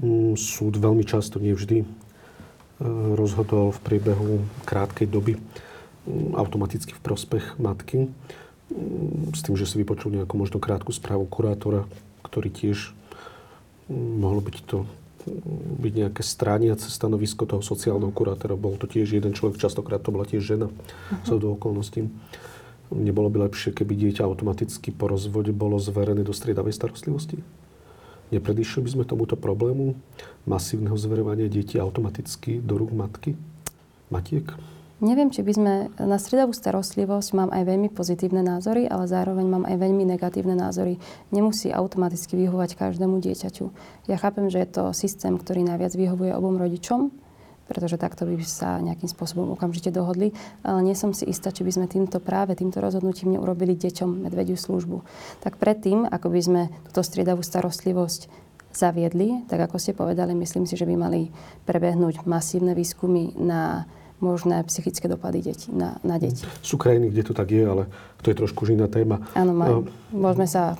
[0.00, 1.86] mm, súd veľmi často, nie vždy, e,
[3.12, 8.08] rozhodol v priebehu krátkej doby mm, automaticky v prospech matky
[9.32, 11.88] s tým, že si vypočul nejakú možno krátku správu kurátora,
[12.26, 12.92] ktorý tiež
[13.88, 18.58] mm, mohlo byť to mm, byť nejaké strániace stanovisko toho sociálneho kurátora.
[18.58, 21.38] Bol to tiež jeden človek, častokrát to bola tiež žena, uh-huh.
[21.38, 22.08] do okolností.
[22.92, 27.40] Nebolo by lepšie, keby dieťa automaticky po rozvode bolo zverené do striedavej starostlivosti?
[28.32, 29.96] Nepredišli by sme tomuto problému
[30.48, 33.36] masívneho zverovania detí automaticky do rúk matky?
[34.08, 34.52] Matiek?
[35.02, 39.64] Neviem, či by sme na stredovú starostlivosť mám aj veľmi pozitívne názory, ale zároveň mám
[39.66, 41.02] aj veľmi negatívne názory.
[41.34, 43.66] Nemusí automaticky vyhovať každému dieťaťu.
[44.06, 47.10] Ja chápem, že je to systém, ktorý najviac vyhovuje obom rodičom,
[47.66, 50.30] pretože takto by sa nejakým spôsobom okamžite dohodli,
[50.62, 54.54] ale nie som si istá, či by sme týmto práve týmto rozhodnutím neurobili deťom medvediu
[54.54, 55.02] službu.
[55.42, 58.30] Tak predtým, ako by sme túto striedavú starostlivosť
[58.70, 61.34] zaviedli, tak ako ste povedali, myslím si, že by mali
[61.66, 63.90] prebehnúť masívne výskumy na
[64.22, 66.46] možné psychické dopady deti, na, na deti.
[66.62, 67.90] Sú krajiny, kde to tak je, ale
[68.22, 69.18] to je trošku iná téma.
[69.34, 70.78] Áno, má, uh, môžeme sa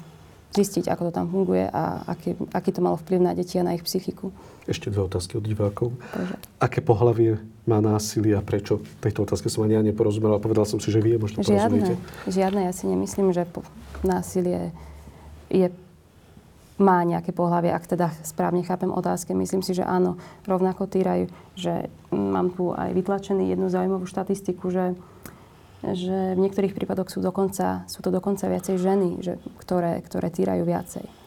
[0.54, 3.74] zistiť, ako to tam funguje a aký, aký to malo vplyv na deti a na
[3.74, 4.30] ich psychiku.
[4.68, 5.96] Ešte dve otázky od divákov.
[6.14, 6.36] Bože.
[6.62, 8.78] Aké pohlavie má násilie a prečo?
[9.02, 11.98] Tejto otázke som ani ja neporozumel, ale povedal som si, že vie, možno žiadne,
[12.30, 13.48] Žiadne, ja si nemyslím, že
[14.06, 14.70] násilie
[15.50, 15.72] je
[16.82, 19.32] má nejaké pohľavie, ak teda správne chápem otázky.
[19.32, 24.98] Myslím si, že áno, rovnako týrajú, že mám tu aj vytlačený jednu zaujímavú štatistiku, že
[25.82, 30.62] že v niektorých prípadoch sú, dokonca, sú to dokonca viacej ženy, že, ktoré, ktoré týrajú
[30.62, 31.21] viacej.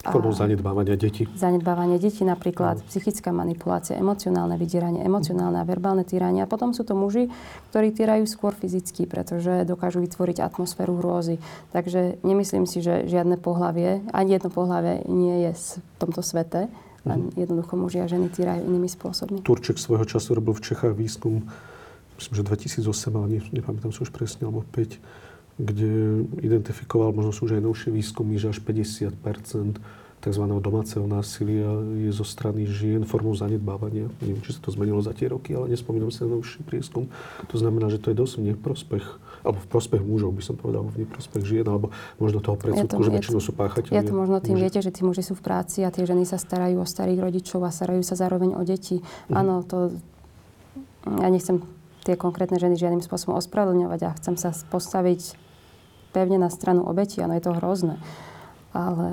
[0.00, 1.28] Formou zanedbávania detí.
[1.36, 2.86] Zanedbávanie detí napríklad, no.
[2.88, 6.40] psychická manipulácia, emocionálne vydieranie, emocionálne a verbálne týranie.
[6.40, 7.28] A potom sú to muži,
[7.68, 11.36] ktorí týrajú skôr fyzicky, pretože dokážu vytvoriť atmosféru hrôzy.
[11.76, 15.64] Takže nemyslím si, že žiadne pohlavie, ani jedno pohlavie nie je v
[16.00, 16.72] tomto svete.
[17.00, 17.36] Len mhm.
[17.36, 19.40] jednoducho muži a ženy týrajú inými spôsobmi.
[19.40, 21.48] Turček svojho času robil v Čechách výskum
[22.20, 22.42] myslím, že
[22.84, 25.00] 2008, ale ne, nepamätám si už presne, alebo 5,
[25.60, 29.80] kde identifikoval, možno sú už aj novšie výskumy, že až 50%
[30.20, 30.44] tzv.
[30.60, 34.12] domáceho násilia je zo strany žien formou zanedbávania.
[34.20, 37.08] Neviem, či sa to zmenilo za tie roky, ale nespomínam sa na novší prieskum.
[37.48, 39.04] To znamená, že to je dosť v neprospech,
[39.40, 41.88] alebo v prospech mužov, by som povedal, v neprospech žien, alebo
[42.20, 43.96] možno toho predsudku, že väčšinou sú páchatelia.
[43.96, 44.64] Ja to možno tým muži.
[44.68, 47.64] viete, že tí muži sú v práci a tie ženy sa starajú o starých rodičov
[47.64, 49.00] a starajú sa zároveň o deti.
[49.00, 49.32] Mhm.
[49.32, 49.96] Áno, to
[51.08, 51.64] ja nechcem
[52.04, 55.48] tie konkrétne ženy žiadnym spôsobom ospravedlňovať a chcem sa postaviť
[56.10, 57.96] pevne na stranu obeti, áno, je to hrozné.
[58.70, 59.08] Ale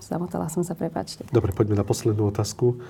[0.00, 1.24] zamotala som sa, prepačte.
[1.32, 2.80] Dobre, poďme na poslednú otázku.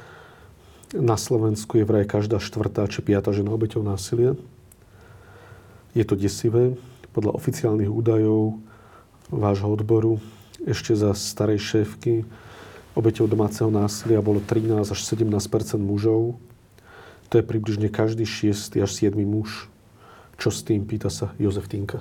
[0.94, 4.38] Na Slovensku je vraj každá štvrtá či piata žena obeťou násilia.
[5.94, 6.74] Je to desivé.
[7.14, 8.58] Podľa oficiálnych údajov
[9.30, 10.18] vášho odboru
[10.66, 12.26] ešte za starej šéfky
[12.94, 16.38] obeťou domáceho násilia bolo 13 až 17% mužov
[17.34, 19.66] to je približne každý šiestý až siedmy muž.
[20.38, 21.98] Čo s tým, pýta sa Jozef Tinka.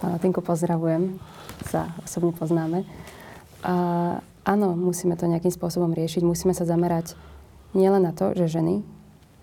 [0.00, 1.20] Tinko pozdravujem,
[1.68, 2.88] sa osobne poznáme.
[3.60, 3.74] A,
[4.48, 6.24] áno, musíme to nejakým spôsobom riešiť.
[6.24, 7.14] Musíme sa zamerať
[7.76, 8.80] nielen na to, že ženy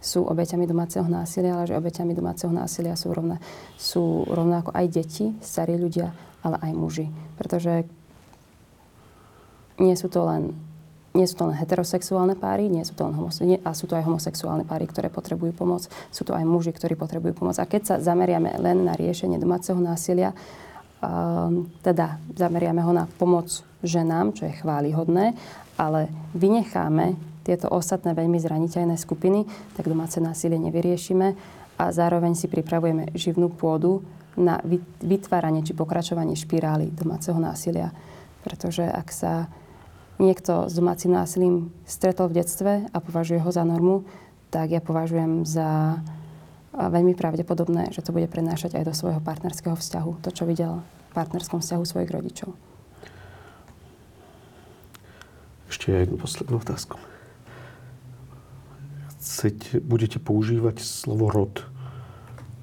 [0.01, 3.41] sú obeťami domáceho násilia, ale že obeťami domáceho násilia sú, rovna,
[3.77, 6.13] sú rovnako aj deti, starí ľudia,
[6.45, 7.07] ale aj muži.
[7.37, 7.85] Pretože
[9.77, 10.57] nie sú to len
[11.17, 14.05] nie sú to len heterosexuálne páry, nie sú to len homose- a sú to aj
[14.05, 15.89] homosexuálne páry, ktoré potrebujú pomoc.
[16.13, 17.57] Sú to aj muži, ktorí potrebujú pomoc.
[17.57, 20.37] A keď sa zameriame len na riešenie domáceho násilia,
[21.01, 23.49] um, teda zameriame ho na pomoc
[23.81, 25.33] ženám, čo je chválihodné,
[25.81, 31.27] ale vynecháme tieto ostatné veľmi zraniteľné skupiny, tak domáce násilie nevyriešime
[31.79, 34.03] a zároveň si pripravujeme živnú pôdu
[34.37, 34.61] na
[35.01, 37.89] vytváranie či pokračovanie špirály domáceho násilia.
[38.45, 39.49] Pretože ak sa
[40.17, 44.05] niekto s domácim násilím stretol v detstve a považuje ho za normu,
[44.49, 46.01] tak ja považujem za
[46.77, 50.11] veľmi pravdepodobné, že to bude prenášať aj do svojho partnerského vzťahu.
[50.21, 52.53] To, čo videl v partnerskom vzťahu svojich rodičov.
[55.67, 56.95] Ešte jednu poslednú otázku.
[59.19, 61.65] Chcete, budete používať slovo rod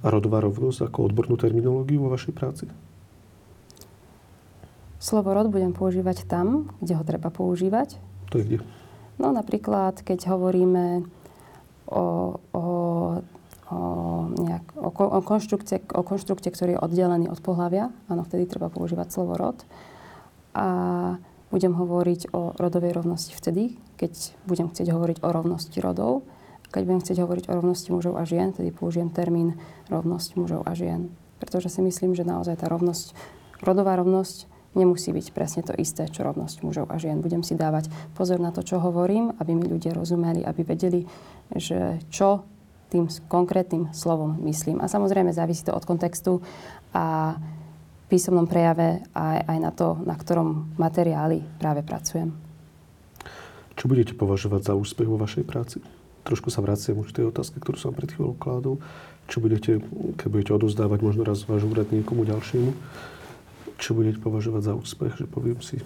[0.00, 2.64] a rodová rovnosť ako odbornú terminológiu vo vašej práci?
[5.04, 8.00] Slovo rod budem používať tam, kde ho treba používať.
[8.32, 8.58] To je kde?
[9.20, 11.04] No napríklad, keď hovoríme
[11.92, 12.64] o, o,
[13.68, 13.78] o,
[14.32, 17.92] nejak, o, o, konštrukcie, o konštrukcie, ktorý je oddelený od pohľavia.
[18.08, 19.60] Áno, vtedy treba používať slovo rod.
[20.56, 20.66] A
[21.52, 26.24] budem hovoriť o rodovej rovnosti vtedy, keď budem chcieť hovoriť o rovnosti rodov.
[26.72, 29.60] Keď budem chcieť hovoriť o rovnosti mužov a žien, tedy použijem termín
[29.92, 31.12] rovnosť mužov a žien.
[31.44, 33.12] Pretože si myslím, že naozaj tá rovnosť,
[33.60, 37.22] rodová rovnosť nemusí byť presne to isté, čo rovnosť mužov a žien.
[37.22, 41.06] Budem si dávať pozor na to, čo hovorím, aby mi ľudia rozumeli, aby vedeli,
[41.54, 42.46] že čo
[42.92, 44.78] tým konkrétnym slovom myslím.
[44.78, 46.38] A samozrejme závisí to od kontextu
[46.94, 47.34] a
[48.06, 52.30] písomnom prejave aj, aj na to, na ktorom materiáli práve pracujem.
[53.74, 55.82] Čo budete považovať za úspech vo vašej práci?
[56.22, 58.78] Trošku sa vraciam už k tej otázke, ktorú som pred chvíľou kládol.
[59.26, 59.82] Čo budete,
[60.20, 62.70] keď budete odozdávať možno raz váš úrad niekomu ďalšiemu,
[63.78, 65.82] čo budete považovať za úspech, že poviem si,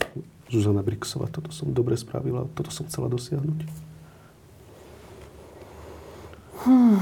[0.49, 3.59] Zuzana Brixová, toto som dobre spravila, toto som chcela dosiahnuť?
[6.65, 6.99] Hmm,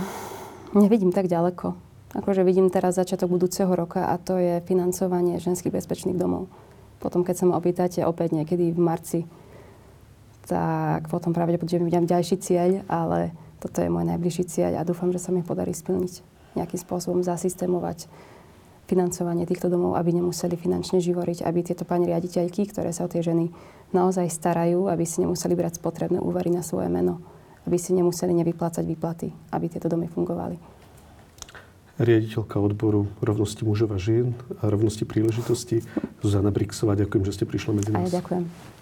[0.75, 1.79] nevidím tak ďaleko.
[2.17, 6.49] Akože vidím teraz začiatok budúceho roka a to je financovanie ženských bezpečných domov.
[6.99, 9.21] Potom, keď sa ma opýtate opäť niekedy v marci,
[10.47, 15.19] tak potom pravdepodobne vidím ďalší cieľ, ale toto je môj najbližší cieľ a dúfam, že
[15.19, 16.23] sa mi podarí splniť
[16.57, 18.09] nejakým spôsobom zasystémovať
[18.87, 23.21] financovanie týchto domov, aby nemuseli finančne živoriť, aby tieto pani riaditeľky, ktoré sa o tie
[23.21, 23.51] ženy
[23.91, 27.19] naozaj starajú, aby si nemuseli brať spotrebné úvery na svoje meno,
[27.67, 30.57] aby si nemuseli nevyplácať výplaty, aby tieto domy fungovali.
[31.97, 35.81] riaditeľka odboru rovnosti mužov a žien a rovnosti príležitosti
[36.21, 36.93] Zuzana Brixová.
[36.93, 38.05] Ďakujem, že ste prišli medzi nás.
[38.05, 38.76] A ja ďakujem.